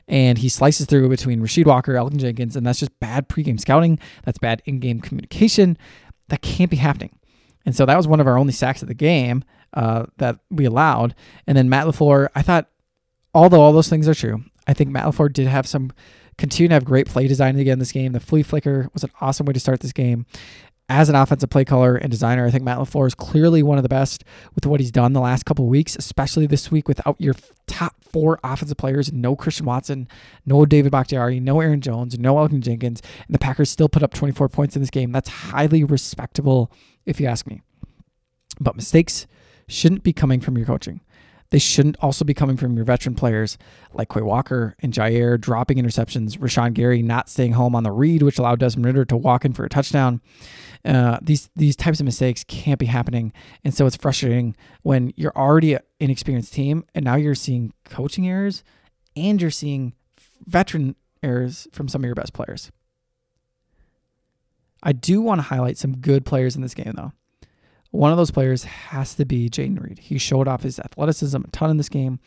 And 0.08 0.38
he 0.38 0.48
slices 0.48 0.86
through 0.86 1.08
between 1.08 1.40
Rasheed 1.40 1.66
Walker, 1.66 1.94
Elgton 1.94 2.18
Jenkins, 2.18 2.56
and 2.56 2.66
that's 2.66 2.80
just 2.80 2.98
bad 2.98 3.28
pregame 3.28 3.60
scouting. 3.60 3.98
That's 4.24 4.38
bad 4.38 4.62
in 4.64 4.80
game 4.80 5.00
communication. 5.00 5.78
That 6.28 6.42
can't 6.42 6.70
be 6.70 6.76
happening. 6.76 7.16
And 7.70 7.76
so 7.76 7.86
that 7.86 7.96
was 7.96 8.08
one 8.08 8.18
of 8.18 8.26
our 8.26 8.36
only 8.36 8.52
sacks 8.52 8.82
of 8.82 8.88
the 8.88 8.94
game 8.94 9.44
uh, 9.74 10.06
that 10.16 10.40
we 10.50 10.64
allowed. 10.64 11.14
And 11.46 11.56
then 11.56 11.68
Matt 11.68 11.86
LaFleur, 11.86 12.26
I 12.34 12.42
thought, 12.42 12.68
although 13.32 13.60
all 13.60 13.72
those 13.72 13.88
things 13.88 14.08
are 14.08 14.14
true, 14.14 14.42
I 14.66 14.74
think 14.74 14.90
Matt 14.90 15.04
LaFleur 15.04 15.32
did 15.32 15.46
have 15.46 15.68
some, 15.68 15.92
continue 16.36 16.66
to 16.66 16.74
have 16.74 16.84
great 16.84 17.06
play 17.06 17.28
design 17.28 17.56
again 17.56 17.74
in 17.74 17.78
this 17.78 17.92
game. 17.92 18.10
The 18.10 18.18
flea 18.18 18.42
flicker 18.42 18.90
was 18.92 19.04
an 19.04 19.12
awesome 19.20 19.46
way 19.46 19.52
to 19.52 19.60
start 19.60 19.78
this 19.78 19.92
game 19.92 20.26
as 20.90 21.08
an 21.08 21.14
offensive 21.14 21.48
play 21.48 21.64
caller 21.64 21.94
and 21.94 22.10
designer, 22.10 22.44
I 22.44 22.50
think 22.50 22.64
Matt 22.64 22.78
LaFleur 22.78 23.06
is 23.06 23.14
clearly 23.14 23.62
one 23.62 23.78
of 23.78 23.84
the 23.84 23.88
best 23.88 24.24
with 24.56 24.66
what 24.66 24.80
he's 24.80 24.90
done 24.90 25.12
the 25.12 25.20
last 25.20 25.44
couple 25.44 25.66
weeks, 25.66 25.94
especially 25.94 26.46
this 26.46 26.72
week 26.72 26.88
without 26.88 27.14
your 27.20 27.34
top 27.68 27.94
four 28.02 28.40
offensive 28.42 28.76
players. 28.76 29.12
No 29.12 29.36
Christian 29.36 29.66
Watson, 29.66 30.08
no 30.44 30.66
David 30.66 30.90
Bakhtiari, 30.90 31.38
no 31.38 31.60
Aaron 31.60 31.80
Jones, 31.80 32.18
no 32.18 32.34
Elgton 32.34 32.60
Jenkins. 32.60 33.02
And 33.24 33.32
the 33.32 33.38
Packers 33.38 33.70
still 33.70 33.88
put 33.88 34.02
up 34.02 34.12
24 34.12 34.48
points 34.48 34.74
in 34.74 34.82
this 34.82 34.90
game. 34.90 35.12
That's 35.12 35.28
highly 35.28 35.84
respectable, 35.84 36.72
if 37.06 37.20
you 37.20 37.26
ask 37.28 37.46
me. 37.46 37.62
But 38.58 38.74
mistakes 38.74 39.28
shouldn't 39.68 40.02
be 40.02 40.12
coming 40.12 40.40
from 40.40 40.58
your 40.58 40.66
coaching. 40.66 41.02
They 41.50 41.58
shouldn't 41.58 41.96
also 42.00 42.24
be 42.24 42.32
coming 42.32 42.56
from 42.56 42.76
your 42.76 42.84
veteran 42.84 43.16
players 43.16 43.58
like 43.92 44.08
Quay 44.08 44.22
Walker 44.22 44.76
and 44.80 44.92
Jaire 44.92 45.40
dropping 45.40 45.78
interceptions, 45.78 46.38
Rashan 46.38 46.74
Gary 46.74 47.02
not 47.02 47.28
staying 47.28 47.52
home 47.52 47.74
on 47.74 47.82
the 47.82 47.90
read, 47.90 48.22
which 48.22 48.38
allowed 48.38 48.60
Desmond 48.60 48.86
Ridder 48.86 49.04
to 49.06 49.16
walk 49.16 49.44
in 49.44 49.52
for 49.52 49.64
a 49.64 49.68
touchdown. 49.68 50.20
Uh, 50.84 51.18
these 51.20 51.50
these 51.56 51.76
types 51.76 52.00
of 52.00 52.06
mistakes 52.06 52.44
can't 52.44 52.78
be 52.78 52.86
happening, 52.86 53.32
and 53.64 53.74
so 53.74 53.84
it's 53.84 53.96
frustrating 53.96 54.56
when 54.82 55.12
you're 55.16 55.36
already 55.36 55.74
an 55.74 55.80
inexperienced 55.98 56.54
team, 56.54 56.84
and 56.94 57.04
now 57.04 57.16
you're 57.16 57.34
seeing 57.34 57.72
coaching 57.84 58.28
errors, 58.28 58.62
and 59.16 59.42
you're 59.42 59.50
seeing 59.50 59.92
veteran 60.46 60.94
errors 61.22 61.68
from 61.72 61.88
some 61.88 62.02
of 62.02 62.06
your 62.06 62.14
best 62.14 62.32
players. 62.32 62.70
I 64.82 64.92
do 64.92 65.20
want 65.20 65.40
to 65.40 65.42
highlight 65.42 65.76
some 65.76 65.98
good 65.98 66.24
players 66.24 66.56
in 66.56 66.62
this 66.62 66.74
game, 66.74 66.94
though. 66.96 67.12
One 67.90 68.12
of 68.12 68.18
those 68.18 68.30
players 68.30 68.64
has 68.64 69.14
to 69.16 69.24
be 69.24 69.48
Jayden 69.48 69.82
Reed. 69.82 69.98
He 69.98 70.18
showed 70.18 70.46
off 70.46 70.62
his 70.62 70.78
athleticism 70.78 71.42
a 71.42 71.46
ton 71.48 71.70
in 71.70 71.76
this 71.76 71.88
game, 71.88 72.20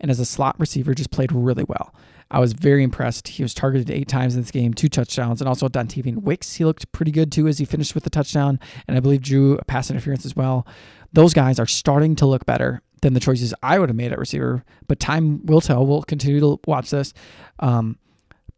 and 0.00 0.10
as 0.10 0.18
a 0.18 0.24
slot 0.24 0.56
receiver, 0.58 0.94
just 0.94 1.10
played 1.10 1.32
really 1.32 1.64
well. 1.68 1.94
I 2.30 2.40
was 2.40 2.52
very 2.52 2.82
impressed. 2.82 3.28
He 3.28 3.42
was 3.42 3.54
targeted 3.54 3.90
eight 3.90 4.08
times 4.08 4.34
in 4.34 4.40
this 4.40 4.50
game, 4.50 4.74
two 4.74 4.88
touchdowns, 4.88 5.40
and 5.40 5.48
also 5.48 5.68
Dontayvion 5.68 6.22
Wicks. 6.22 6.54
He 6.54 6.64
looked 6.64 6.90
pretty 6.90 7.12
good 7.12 7.30
too 7.30 7.46
as 7.46 7.58
he 7.58 7.64
finished 7.64 7.94
with 7.94 8.02
the 8.02 8.10
touchdown, 8.10 8.58
and 8.88 8.96
I 8.96 9.00
believe 9.00 9.22
drew 9.22 9.56
a 9.56 9.64
pass 9.64 9.90
interference 9.90 10.26
as 10.26 10.34
well. 10.34 10.66
Those 11.12 11.32
guys 11.32 11.60
are 11.60 11.66
starting 11.66 12.16
to 12.16 12.26
look 12.26 12.44
better 12.44 12.82
than 13.02 13.12
the 13.12 13.20
choices 13.20 13.54
I 13.62 13.78
would 13.78 13.88
have 13.88 13.96
made 13.96 14.10
at 14.12 14.18
receiver, 14.18 14.64
but 14.88 14.98
time 14.98 15.44
will 15.46 15.60
tell. 15.60 15.86
We'll 15.86 16.02
continue 16.02 16.40
to 16.40 16.58
watch 16.66 16.90
this. 16.90 17.12
Um, 17.60 17.98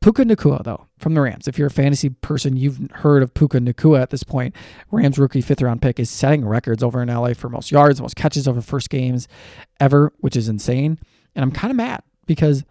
Puka 0.07 0.25
Nacua, 0.25 0.63
though, 0.63 0.87
from 0.99 1.15
the 1.15 1.21
Rams. 1.21 1.49
If 1.49 1.59
you're 1.59 1.67
a 1.67 1.71
fantasy 1.71 2.11
person, 2.11 2.57
you've 2.57 2.79
heard 2.93 3.25
of 3.25 3.35
Puka 3.35 3.59
Nacua 3.59 4.01
at 4.01 4.11
this 4.11 4.23
point. 4.23 4.55
Rams 4.93 5.19
rookie 5.19 5.41
fifth 5.41 5.61
round 5.61 5.83
pick 5.83 5.99
is 5.99 6.09
setting 6.09 6.47
records 6.47 6.81
over 6.81 7.03
in 7.03 7.09
LA 7.09 7.35
for 7.35 7.49
most 7.49 7.73
yards, 7.73 8.01
most 8.01 8.15
catches 8.15 8.47
over 8.47 8.61
first 8.61 8.89
games 8.89 9.27
ever, 9.81 10.13
which 10.19 10.37
is 10.37 10.49
insane. 10.49 11.01
And 11.35 11.43
I'm 11.43 11.51
kind 11.51 11.73
of 11.73 11.77
mad 11.77 12.05
because 12.25 12.63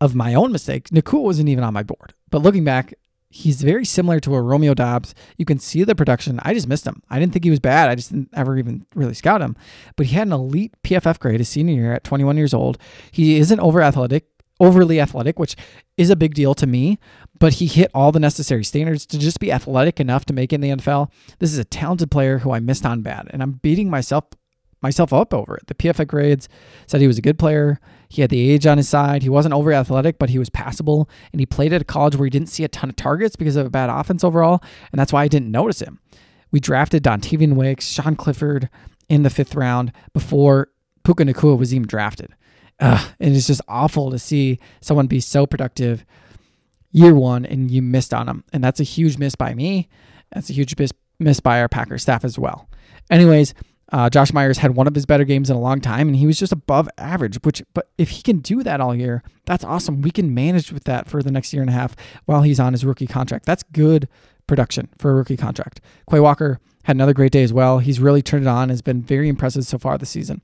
of 0.00 0.16
my 0.16 0.34
own 0.34 0.50
mistake. 0.50 0.88
Nacua 0.88 1.22
wasn't 1.22 1.48
even 1.48 1.62
on 1.62 1.72
my 1.72 1.84
board. 1.84 2.12
But 2.28 2.42
looking 2.42 2.64
back, 2.64 2.94
he's 3.30 3.62
very 3.62 3.84
similar 3.84 4.18
to 4.18 4.34
a 4.34 4.42
Romeo 4.42 4.74
Doubs. 4.74 5.14
You 5.36 5.44
can 5.44 5.60
see 5.60 5.84
the 5.84 5.94
production. 5.94 6.40
I 6.42 6.54
just 6.54 6.66
missed 6.66 6.88
him. 6.88 7.04
I 7.08 7.20
didn't 7.20 7.32
think 7.32 7.44
he 7.44 7.50
was 7.50 7.60
bad. 7.60 7.88
I 7.88 7.94
just 7.94 8.10
didn't 8.10 8.30
ever 8.32 8.58
even 8.58 8.84
really 8.96 9.14
scout 9.14 9.42
him. 9.42 9.54
But 9.94 10.06
he 10.06 10.16
had 10.16 10.26
an 10.26 10.32
elite 10.32 10.74
PFF 10.82 11.20
grade 11.20 11.38
his 11.38 11.48
senior 11.48 11.74
year 11.74 11.92
at 11.92 12.02
21 12.02 12.36
years 12.36 12.52
old. 12.52 12.78
He 13.12 13.36
isn't 13.38 13.60
over 13.60 13.80
athletic 13.80 14.33
overly 14.60 15.00
athletic, 15.00 15.38
which 15.38 15.56
is 15.96 16.10
a 16.10 16.16
big 16.16 16.34
deal 16.34 16.54
to 16.54 16.66
me, 16.66 16.98
but 17.38 17.54
he 17.54 17.66
hit 17.66 17.90
all 17.94 18.12
the 18.12 18.20
necessary 18.20 18.64
standards 18.64 19.06
to 19.06 19.18
just 19.18 19.40
be 19.40 19.52
athletic 19.52 20.00
enough 20.00 20.24
to 20.26 20.32
make 20.32 20.52
in 20.52 20.60
the 20.60 20.70
NFL. 20.70 21.10
This 21.38 21.52
is 21.52 21.58
a 21.58 21.64
talented 21.64 22.10
player 22.10 22.38
who 22.38 22.52
I 22.52 22.60
missed 22.60 22.86
on 22.86 23.02
bad, 23.02 23.28
and 23.30 23.42
I'm 23.42 23.52
beating 23.52 23.90
myself 23.90 24.24
myself 24.80 25.14
up 25.14 25.32
over 25.32 25.56
it. 25.56 25.66
The 25.66 25.74
PFF 25.74 26.06
grades 26.06 26.46
said 26.86 27.00
he 27.00 27.06
was 27.06 27.16
a 27.16 27.22
good 27.22 27.38
player. 27.38 27.80
He 28.10 28.20
had 28.20 28.28
the 28.28 28.50
age 28.50 28.66
on 28.66 28.76
his 28.76 28.86
side. 28.86 29.22
He 29.22 29.30
wasn't 29.30 29.54
over 29.54 29.72
athletic, 29.72 30.18
but 30.18 30.28
he 30.28 30.38
was 30.38 30.50
passable, 30.50 31.08
and 31.32 31.40
he 31.40 31.46
played 31.46 31.72
at 31.72 31.80
a 31.80 31.86
college 31.86 32.16
where 32.16 32.26
he 32.26 32.30
didn't 32.30 32.50
see 32.50 32.64
a 32.64 32.68
ton 32.68 32.90
of 32.90 32.96
targets 32.96 33.34
because 33.34 33.56
of 33.56 33.64
a 33.64 33.70
bad 33.70 33.88
offense 33.88 34.22
overall, 34.22 34.62
and 34.92 35.00
that's 35.00 35.12
why 35.12 35.22
I 35.22 35.28
didn't 35.28 35.50
notice 35.50 35.80
him. 35.80 36.00
We 36.52 36.60
drafted 36.60 37.02
Dontayvion 37.02 37.54
Wicks, 37.54 37.88
Sean 37.88 38.14
Clifford 38.14 38.68
in 39.08 39.22
the 39.22 39.30
fifth 39.30 39.54
round 39.54 39.90
before 40.12 40.68
Puka 41.02 41.24
Nacua 41.24 41.58
was 41.58 41.74
even 41.74 41.88
drafted. 41.88 42.34
Uh, 42.80 43.06
and 43.20 43.36
it's 43.36 43.46
just 43.46 43.62
awful 43.68 44.10
to 44.10 44.18
see 44.18 44.58
someone 44.80 45.06
be 45.06 45.20
so 45.20 45.46
productive 45.46 46.04
year 46.90 47.14
one 47.14 47.44
and 47.44 47.70
you 47.70 47.82
missed 47.82 48.14
on 48.14 48.26
them. 48.26 48.44
And 48.52 48.62
that's 48.62 48.80
a 48.80 48.84
huge 48.84 49.18
miss 49.18 49.34
by 49.34 49.54
me. 49.54 49.88
That's 50.32 50.50
a 50.50 50.52
huge 50.52 50.76
miss, 50.78 50.92
miss 51.18 51.40
by 51.40 51.60
our 51.60 51.68
Packers 51.68 52.02
staff 52.02 52.24
as 52.24 52.38
well. 52.38 52.68
Anyways, 53.10 53.54
uh, 53.92 54.10
Josh 54.10 54.32
Myers 54.32 54.58
had 54.58 54.74
one 54.74 54.86
of 54.86 54.94
his 54.94 55.06
better 55.06 55.24
games 55.24 55.50
in 55.50 55.56
a 55.56 55.60
long 55.60 55.80
time, 55.80 56.08
and 56.08 56.16
he 56.16 56.26
was 56.26 56.38
just 56.38 56.52
above 56.52 56.88
average. 56.98 57.36
Which, 57.42 57.62
but 57.74 57.90
if 57.98 58.10
he 58.10 58.22
can 58.22 58.38
do 58.38 58.62
that 58.62 58.80
all 58.80 58.94
year, 58.94 59.22
that's 59.44 59.62
awesome. 59.62 60.00
We 60.00 60.10
can 60.10 60.34
manage 60.34 60.72
with 60.72 60.84
that 60.84 61.08
for 61.08 61.22
the 61.22 61.30
next 61.30 61.52
year 61.52 61.62
and 61.62 61.70
a 61.70 61.74
half 61.74 61.94
while 62.24 62.42
he's 62.42 62.58
on 62.58 62.72
his 62.72 62.84
rookie 62.84 63.06
contract. 63.06 63.44
That's 63.44 63.62
good 63.62 64.08
production 64.46 64.88
for 64.98 65.10
a 65.10 65.14
rookie 65.14 65.36
contract. 65.36 65.80
Quay 66.10 66.20
Walker 66.20 66.60
had 66.84 66.96
another 66.96 67.14
great 67.14 67.32
day 67.32 67.42
as 67.42 67.52
well. 67.52 67.78
He's 67.78 68.00
really 68.00 68.22
turned 68.22 68.46
it 68.46 68.48
on. 68.48 68.68
Has 68.68 68.82
been 68.82 69.02
very 69.02 69.28
impressive 69.28 69.64
so 69.64 69.78
far 69.78 69.98
this 69.98 70.10
season. 70.10 70.42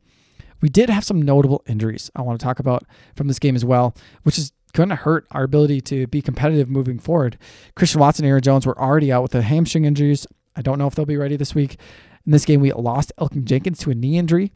We 0.61 0.69
did 0.69 0.91
have 0.91 1.05
some 1.05 1.23
notable 1.23 1.63
injuries 1.67 2.11
I 2.15 2.23
want 2.23 2.39
to 2.39 2.45
talk 2.45 2.59
about 2.59 2.85
from 3.17 3.29
this 3.29 3.39
game 3.39 3.57
as 3.57 3.65
well, 3.65 3.95
which 4.23 4.39
is 4.39 4.53
going 4.73 4.89
to 4.89 4.97
hurt 4.97 5.27
our 5.31 5.43
ability 5.43 5.81
to 5.83 6.07
be 6.07 6.23
competitive 6.23 6.69
moving 6.69 6.99
forward. 6.99 7.39
Christian 7.75 8.01
Watson 8.01 8.25
and 8.25 8.31
Aaron 8.31 8.43
Jones 8.43 8.67
were 8.67 8.79
already 8.81 9.11
out 9.11 9.23
with 9.23 9.33
the 9.33 9.43
hamstring 9.43 9.85
injuries. 9.85 10.27
I 10.57 10.63
don't 10.63 10.79
know 10.79 10.87
if 10.87 10.95
they'll 10.95 11.07
be 11.07 11.17
ready 11.17 11.37
this 11.37 11.55
week. 11.55 11.77
In 12.27 12.33
this 12.33 12.45
game, 12.45 12.61
we 12.61 12.73
lost 12.73 13.13
Elgton 13.19 13.45
Jenkins 13.45 13.79
to 13.81 13.91
a 13.91 13.95
knee 13.95 14.19
injury. 14.19 14.53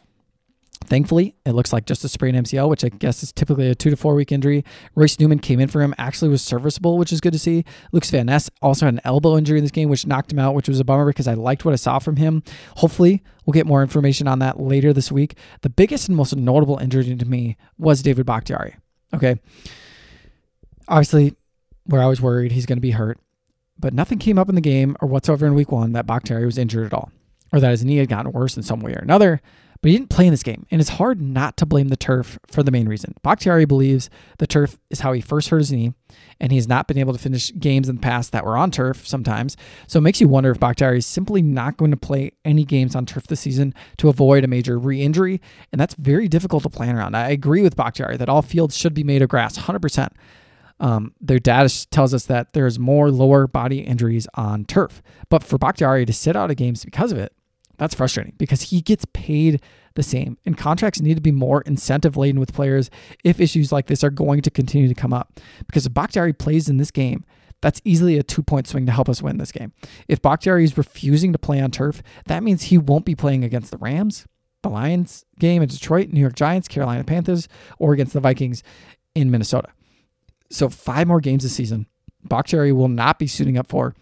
Thankfully, 0.86 1.34
it 1.46 1.52
looks 1.52 1.72
like 1.72 1.86
just 1.86 2.04
a 2.04 2.08
sprained 2.08 2.36
MCL, 2.36 2.68
which 2.68 2.84
I 2.84 2.90
guess 2.90 3.22
is 3.22 3.32
typically 3.32 3.70
a 3.70 3.74
two 3.74 3.90
to 3.90 3.96
four 3.96 4.14
week 4.14 4.30
injury. 4.30 4.64
Royce 4.94 5.18
Newman 5.18 5.38
came 5.38 5.58
in 5.58 5.68
for 5.68 5.80
him, 5.80 5.94
actually 5.96 6.28
was 6.28 6.42
serviceable, 6.42 6.98
which 6.98 7.12
is 7.12 7.20
good 7.20 7.32
to 7.32 7.38
see. 7.38 7.64
Lukas 7.92 8.10
Van 8.10 8.26
Ness 8.26 8.50
also 8.60 8.86
had 8.86 8.94
an 8.94 9.00
elbow 9.04 9.38
injury 9.38 9.58
in 9.58 9.64
this 9.64 9.70
game, 9.70 9.88
which 9.88 10.06
knocked 10.06 10.32
him 10.32 10.38
out, 10.38 10.54
which 10.54 10.68
was 10.68 10.80
a 10.80 10.84
bummer 10.84 11.06
because 11.06 11.26
I 11.26 11.34
liked 11.34 11.64
what 11.64 11.72
I 11.72 11.76
saw 11.76 11.98
from 11.98 12.16
him. 12.16 12.42
Hopefully, 12.76 13.22
we'll 13.46 13.52
get 13.52 13.66
more 13.66 13.82
information 13.82 14.28
on 14.28 14.40
that 14.40 14.60
later 14.60 14.92
this 14.92 15.10
week. 15.10 15.36
The 15.62 15.70
biggest 15.70 16.08
and 16.08 16.16
most 16.16 16.36
notable 16.36 16.76
injury 16.78 17.16
to 17.16 17.24
me 17.24 17.56
was 17.78 18.02
David 18.02 18.26
Bakhtiari. 18.26 18.76
Okay. 19.14 19.36
Obviously, 20.86 21.34
where 21.86 22.02
I 22.02 22.06
was 22.06 22.20
worried 22.20 22.52
he's 22.52 22.66
going 22.66 22.76
to 22.76 22.82
be 22.82 22.90
hurt, 22.90 23.18
but 23.78 23.94
nothing 23.94 24.18
came 24.18 24.38
up 24.38 24.48
in 24.50 24.54
the 24.54 24.60
game 24.60 24.96
or 25.00 25.08
whatsoever 25.08 25.46
in 25.46 25.54
week 25.54 25.72
one 25.72 25.92
that 25.92 26.06
Bakhtiari 26.06 26.44
was 26.44 26.58
injured 26.58 26.86
at 26.86 26.92
all 26.92 27.10
or 27.52 27.60
that 27.60 27.70
his 27.70 27.84
knee 27.84 27.96
had 27.96 28.08
gotten 28.08 28.32
worse 28.32 28.56
in 28.56 28.62
some 28.62 28.80
way 28.80 28.92
or 28.92 28.98
another. 28.98 29.40
But 29.84 29.90
he 29.90 29.98
didn't 29.98 30.08
play 30.08 30.26
in 30.26 30.30
this 30.30 30.42
game, 30.42 30.64
and 30.70 30.80
it's 30.80 30.88
hard 30.88 31.20
not 31.20 31.58
to 31.58 31.66
blame 31.66 31.88
the 31.88 31.96
turf 31.98 32.38
for 32.46 32.62
the 32.62 32.70
main 32.70 32.88
reason. 32.88 33.14
Bakhtiari 33.22 33.66
believes 33.66 34.08
the 34.38 34.46
turf 34.46 34.78
is 34.88 35.00
how 35.00 35.12
he 35.12 35.20
first 35.20 35.50
hurt 35.50 35.58
his 35.58 35.72
knee, 35.72 35.92
and 36.40 36.50
he's 36.50 36.66
not 36.66 36.88
been 36.88 36.96
able 36.96 37.12
to 37.12 37.18
finish 37.18 37.52
games 37.58 37.90
in 37.90 37.96
the 37.96 38.00
past 38.00 38.32
that 38.32 38.46
were 38.46 38.56
on 38.56 38.70
turf 38.70 39.06
sometimes. 39.06 39.58
So 39.86 39.98
it 39.98 40.00
makes 40.00 40.22
you 40.22 40.26
wonder 40.26 40.50
if 40.50 40.58
Bakhtiari 40.58 40.96
is 40.96 41.06
simply 41.06 41.42
not 41.42 41.76
going 41.76 41.90
to 41.90 41.98
play 41.98 42.32
any 42.46 42.64
games 42.64 42.96
on 42.96 43.04
turf 43.04 43.26
this 43.26 43.40
season 43.40 43.74
to 43.98 44.08
avoid 44.08 44.42
a 44.42 44.46
major 44.46 44.78
re 44.78 45.02
injury, 45.02 45.42
and 45.70 45.78
that's 45.78 45.92
very 45.96 46.28
difficult 46.28 46.62
to 46.62 46.70
plan 46.70 46.96
around. 46.96 47.14
I 47.14 47.28
agree 47.28 47.60
with 47.60 47.76
Bakhtiari 47.76 48.16
that 48.16 48.30
all 48.30 48.40
fields 48.40 48.78
should 48.78 48.94
be 48.94 49.04
made 49.04 49.20
of 49.20 49.28
grass 49.28 49.58
100%. 49.58 50.12
Um, 50.80 51.12
their 51.20 51.38
data 51.38 51.86
tells 51.90 52.14
us 52.14 52.24
that 52.24 52.54
there's 52.54 52.78
more 52.78 53.10
lower 53.10 53.46
body 53.46 53.80
injuries 53.80 54.26
on 54.32 54.64
turf. 54.64 55.02
But 55.28 55.44
for 55.44 55.58
Bakhtiari 55.58 56.06
to 56.06 56.12
sit 56.14 56.36
out 56.36 56.50
of 56.50 56.56
games 56.56 56.86
because 56.86 57.12
of 57.12 57.18
it, 57.18 57.34
that's 57.76 57.94
frustrating 57.94 58.34
because 58.38 58.62
he 58.62 58.80
gets 58.80 59.04
paid 59.12 59.60
the 59.94 60.02
same. 60.02 60.38
And 60.44 60.56
contracts 60.56 61.00
need 61.00 61.14
to 61.14 61.20
be 61.20 61.32
more 61.32 61.62
incentive 61.62 62.16
laden 62.16 62.40
with 62.40 62.52
players 62.52 62.90
if 63.22 63.40
issues 63.40 63.72
like 63.72 63.86
this 63.86 64.04
are 64.04 64.10
going 64.10 64.42
to 64.42 64.50
continue 64.50 64.88
to 64.88 64.94
come 64.94 65.12
up. 65.12 65.40
Because 65.66 65.86
if 65.86 65.94
Bakhtiari 65.94 66.32
plays 66.32 66.68
in 66.68 66.76
this 66.76 66.90
game, 66.90 67.24
that's 67.60 67.80
easily 67.84 68.18
a 68.18 68.22
two 68.22 68.42
point 68.42 68.66
swing 68.66 68.86
to 68.86 68.92
help 68.92 69.08
us 69.08 69.22
win 69.22 69.38
this 69.38 69.52
game. 69.52 69.72
If 70.06 70.20
Bakhtiari 70.20 70.64
is 70.64 70.76
refusing 70.76 71.32
to 71.32 71.38
play 71.38 71.60
on 71.60 71.70
turf, 71.70 72.02
that 72.26 72.42
means 72.42 72.64
he 72.64 72.78
won't 72.78 73.06
be 73.06 73.14
playing 73.14 73.42
against 73.42 73.70
the 73.70 73.78
Rams, 73.78 74.26
the 74.62 74.68
Lions 74.68 75.24
game 75.38 75.62
in 75.62 75.68
Detroit, 75.68 76.10
New 76.10 76.20
York 76.20 76.34
Giants, 76.34 76.68
Carolina 76.68 77.04
Panthers, 77.04 77.48
or 77.78 77.92
against 77.94 78.12
the 78.12 78.20
Vikings 78.20 78.62
in 79.14 79.30
Minnesota. 79.30 79.68
So, 80.50 80.68
five 80.68 81.06
more 81.06 81.20
games 81.20 81.42
this 81.42 81.54
season, 81.54 81.86
Bakhtiari 82.24 82.72
will 82.72 82.88
not 82.88 83.18
be 83.18 83.26
suiting 83.26 83.56
up 83.56 83.68
for. 83.68 83.94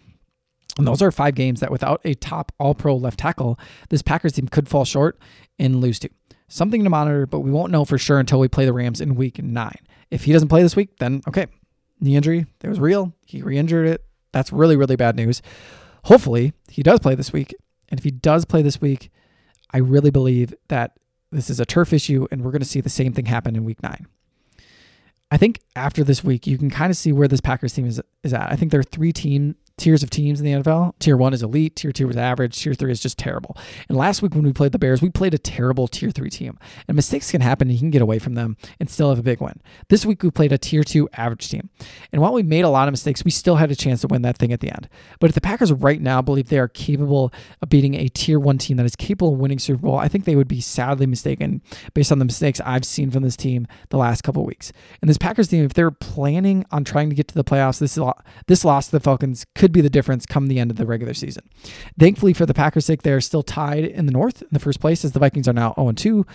And 0.78 0.86
those 0.86 1.02
are 1.02 1.10
five 1.10 1.34
games 1.34 1.60
that 1.60 1.70
without 1.70 2.00
a 2.04 2.14
top 2.14 2.52
all 2.58 2.74
pro 2.74 2.96
left 2.96 3.18
tackle, 3.18 3.58
this 3.90 4.02
Packers 4.02 4.32
team 4.32 4.48
could 4.48 4.68
fall 4.68 4.84
short 4.84 5.18
and 5.58 5.80
lose 5.80 5.98
to. 6.00 6.10
Something 6.48 6.84
to 6.84 6.90
monitor, 6.90 7.26
but 7.26 7.40
we 7.40 7.50
won't 7.50 7.72
know 7.72 7.84
for 7.84 7.98
sure 7.98 8.18
until 8.18 8.40
we 8.40 8.48
play 8.48 8.64
the 8.64 8.72
Rams 8.72 9.00
in 9.00 9.14
week 9.14 9.42
nine. 9.42 9.78
If 10.10 10.24
he 10.24 10.32
doesn't 10.32 10.48
play 10.48 10.62
this 10.62 10.76
week, 10.76 10.98
then 10.98 11.22
okay, 11.28 11.46
knee 12.00 12.16
injury, 12.16 12.46
it 12.62 12.68
was 12.68 12.80
real. 12.80 13.12
He 13.24 13.42
re 13.42 13.56
injured 13.56 13.88
it. 13.88 14.04
That's 14.32 14.52
really, 14.52 14.76
really 14.76 14.96
bad 14.96 15.16
news. 15.16 15.42
Hopefully, 16.04 16.52
he 16.68 16.82
does 16.82 17.00
play 17.00 17.14
this 17.14 17.32
week. 17.32 17.54
And 17.88 17.98
if 17.98 18.04
he 18.04 18.10
does 18.10 18.44
play 18.44 18.62
this 18.62 18.80
week, 18.80 19.10
I 19.70 19.78
really 19.78 20.10
believe 20.10 20.54
that 20.68 20.98
this 21.30 21.48
is 21.48 21.60
a 21.60 21.66
turf 21.66 21.92
issue 21.92 22.26
and 22.30 22.42
we're 22.42 22.50
going 22.50 22.62
to 22.62 22.68
see 22.68 22.80
the 22.80 22.90
same 22.90 23.12
thing 23.12 23.26
happen 23.26 23.56
in 23.56 23.64
week 23.64 23.82
nine. 23.82 24.06
I 25.30 25.38
think 25.38 25.60
after 25.76 26.04
this 26.04 26.22
week, 26.22 26.46
you 26.46 26.58
can 26.58 26.68
kind 26.68 26.90
of 26.90 26.96
see 26.96 27.12
where 27.12 27.28
this 27.28 27.40
Packers 27.40 27.72
team 27.72 27.86
is, 27.86 28.00
is 28.22 28.34
at. 28.34 28.52
I 28.52 28.56
think 28.56 28.70
there 28.70 28.80
are 28.80 28.84
three 28.84 29.12
team 29.12 29.56
tiers 29.76 30.02
of 30.02 30.10
teams 30.10 30.40
in 30.40 30.46
the 30.46 30.52
NFL. 30.52 30.94
Tier 30.98 31.16
one 31.16 31.32
is 31.32 31.42
elite, 31.42 31.76
tier 31.76 31.92
two 31.92 32.08
is 32.08 32.16
average, 32.16 32.60
tier 32.60 32.74
three 32.74 32.92
is 32.92 33.00
just 33.00 33.18
terrible. 33.18 33.56
And 33.88 33.96
last 33.96 34.22
week 34.22 34.34
when 34.34 34.44
we 34.44 34.52
played 34.52 34.72
the 34.72 34.78
Bears, 34.78 35.02
we 35.02 35.10
played 35.10 35.34
a 35.34 35.38
terrible 35.38 35.88
tier 35.88 36.10
three 36.10 36.30
team. 36.30 36.58
And 36.88 36.94
mistakes 36.94 37.30
can 37.30 37.40
happen, 37.40 37.68
and 37.68 37.74
you 37.74 37.80
can 37.80 37.90
get 37.90 38.02
away 38.02 38.18
from 38.18 38.34
them 38.34 38.56
and 38.80 38.88
still 38.90 39.10
have 39.10 39.18
a 39.18 39.22
big 39.22 39.40
win. 39.40 39.60
This 39.88 40.06
week 40.06 40.22
we 40.22 40.30
played 40.30 40.52
a 40.52 40.58
tier 40.58 40.84
two 40.84 41.08
average 41.14 41.48
team. 41.48 41.70
And 42.12 42.20
while 42.20 42.32
we 42.32 42.42
made 42.42 42.64
a 42.64 42.68
lot 42.68 42.88
of 42.88 42.92
mistakes, 42.92 43.24
we 43.24 43.30
still 43.30 43.56
had 43.56 43.70
a 43.70 43.76
chance 43.76 44.00
to 44.02 44.08
win 44.08 44.22
that 44.22 44.38
thing 44.38 44.52
at 44.52 44.60
the 44.60 44.70
end. 44.70 44.88
But 45.20 45.30
if 45.30 45.34
the 45.34 45.40
Packers 45.40 45.72
right 45.72 46.00
now 46.00 46.22
believe 46.22 46.48
they 46.48 46.58
are 46.58 46.68
capable 46.68 47.32
of 47.60 47.68
beating 47.68 47.94
a 47.94 48.08
tier 48.08 48.38
one 48.38 48.58
team 48.58 48.76
that 48.76 48.86
is 48.86 48.96
capable 48.96 49.34
of 49.34 49.38
winning 49.38 49.58
Super 49.58 49.82
Bowl, 49.82 49.98
I 49.98 50.08
think 50.08 50.24
they 50.24 50.36
would 50.36 50.48
be 50.48 50.60
sadly 50.60 51.06
mistaken 51.06 51.62
based 51.94 52.12
on 52.12 52.18
the 52.18 52.24
mistakes 52.24 52.60
I've 52.64 52.84
seen 52.84 53.10
from 53.10 53.22
this 53.22 53.36
team 53.36 53.66
the 53.90 53.96
last 53.96 54.22
couple 54.22 54.44
weeks. 54.44 54.72
And 55.00 55.08
this 55.08 55.18
Packers 55.18 55.48
team, 55.48 55.64
if 55.64 55.74
they're 55.74 55.90
planning 55.90 56.64
on 56.70 56.84
trying 56.84 57.08
to 57.10 57.16
get 57.16 57.28
to 57.28 57.34
the 57.34 57.44
playoffs, 57.44 57.78
this 57.78 57.98
this 58.46 58.64
loss 58.64 58.86
to 58.86 58.92
the 58.92 59.00
Falcons 59.00 59.46
could 59.62 59.70
be 59.70 59.80
the 59.80 59.88
difference 59.88 60.26
come 60.26 60.48
the 60.48 60.58
end 60.58 60.72
of 60.72 60.76
the 60.76 60.84
regular 60.84 61.14
season. 61.14 61.48
Thankfully 61.96 62.32
for 62.32 62.44
the 62.44 62.52
Packers' 62.52 62.84
sake, 62.84 63.02
they're 63.02 63.20
still 63.20 63.44
tied 63.44 63.84
in 63.84 64.06
the 64.06 64.12
North 64.12 64.42
in 64.42 64.48
the 64.50 64.58
first 64.58 64.80
place, 64.80 65.04
as 65.04 65.12
the 65.12 65.20
Vikings 65.20 65.46
are 65.46 65.52
now 65.52 65.72
0 65.76 65.92
2. 65.92 66.26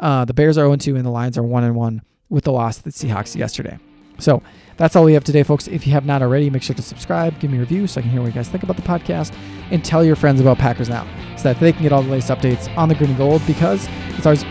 Uh, 0.00 0.24
the 0.24 0.34
Bears 0.34 0.58
are 0.58 0.62
0 0.62 0.74
2, 0.74 0.96
and 0.96 1.06
the 1.06 1.10
Lions 1.10 1.38
are 1.38 1.44
1 1.44 1.72
1 1.72 2.02
with 2.30 2.42
the 2.42 2.50
loss 2.50 2.78
to 2.78 2.82
the 2.82 2.90
Seahawks 2.90 3.36
yesterday. 3.36 3.78
So 4.18 4.42
that's 4.76 4.96
all 4.96 5.04
we 5.04 5.12
have 5.12 5.22
today, 5.22 5.44
folks. 5.44 5.68
If 5.68 5.86
you 5.86 5.92
have 5.92 6.04
not 6.04 6.20
already, 6.20 6.50
make 6.50 6.64
sure 6.64 6.74
to 6.74 6.82
subscribe, 6.82 7.38
give 7.38 7.52
me 7.52 7.58
a 7.58 7.60
review 7.60 7.86
so 7.86 8.00
I 8.00 8.02
can 8.02 8.10
hear 8.10 8.20
what 8.20 8.26
you 8.26 8.32
guys 8.32 8.48
think 8.48 8.64
about 8.64 8.74
the 8.74 8.82
podcast, 8.82 9.32
and 9.70 9.84
tell 9.84 10.04
your 10.04 10.16
friends 10.16 10.40
about 10.40 10.58
Packers 10.58 10.88
Now 10.88 11.06
so 11.36 11.44
that 11.44 11.60
they 11.60 11.72
can 11.72 11.84
get 11.84 11.92
all 11.92 12.02
the 12.02 12.10
latest 12.10 12.28
updates 12.28 12.76
on 12.76 12.88
the 12.88 12.96
green 12.96 13.10
and 13.10 13.18
gold 13.18 13.40
because 13.46 13.86
it's 14.18 14.26
always, 14.26 14.42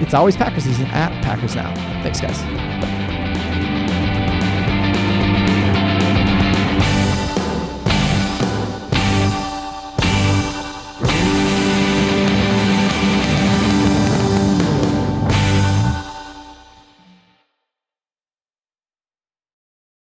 it's 0.00 0.14
always 0.14 0.36
Packers 0.36 0.62
season 0.62 0.86
at 0.86 1.10
Packers 1.24 1.56
Now. 1.56 1.74
Thanks, 2.04 2.20
guys. 2.20 3.03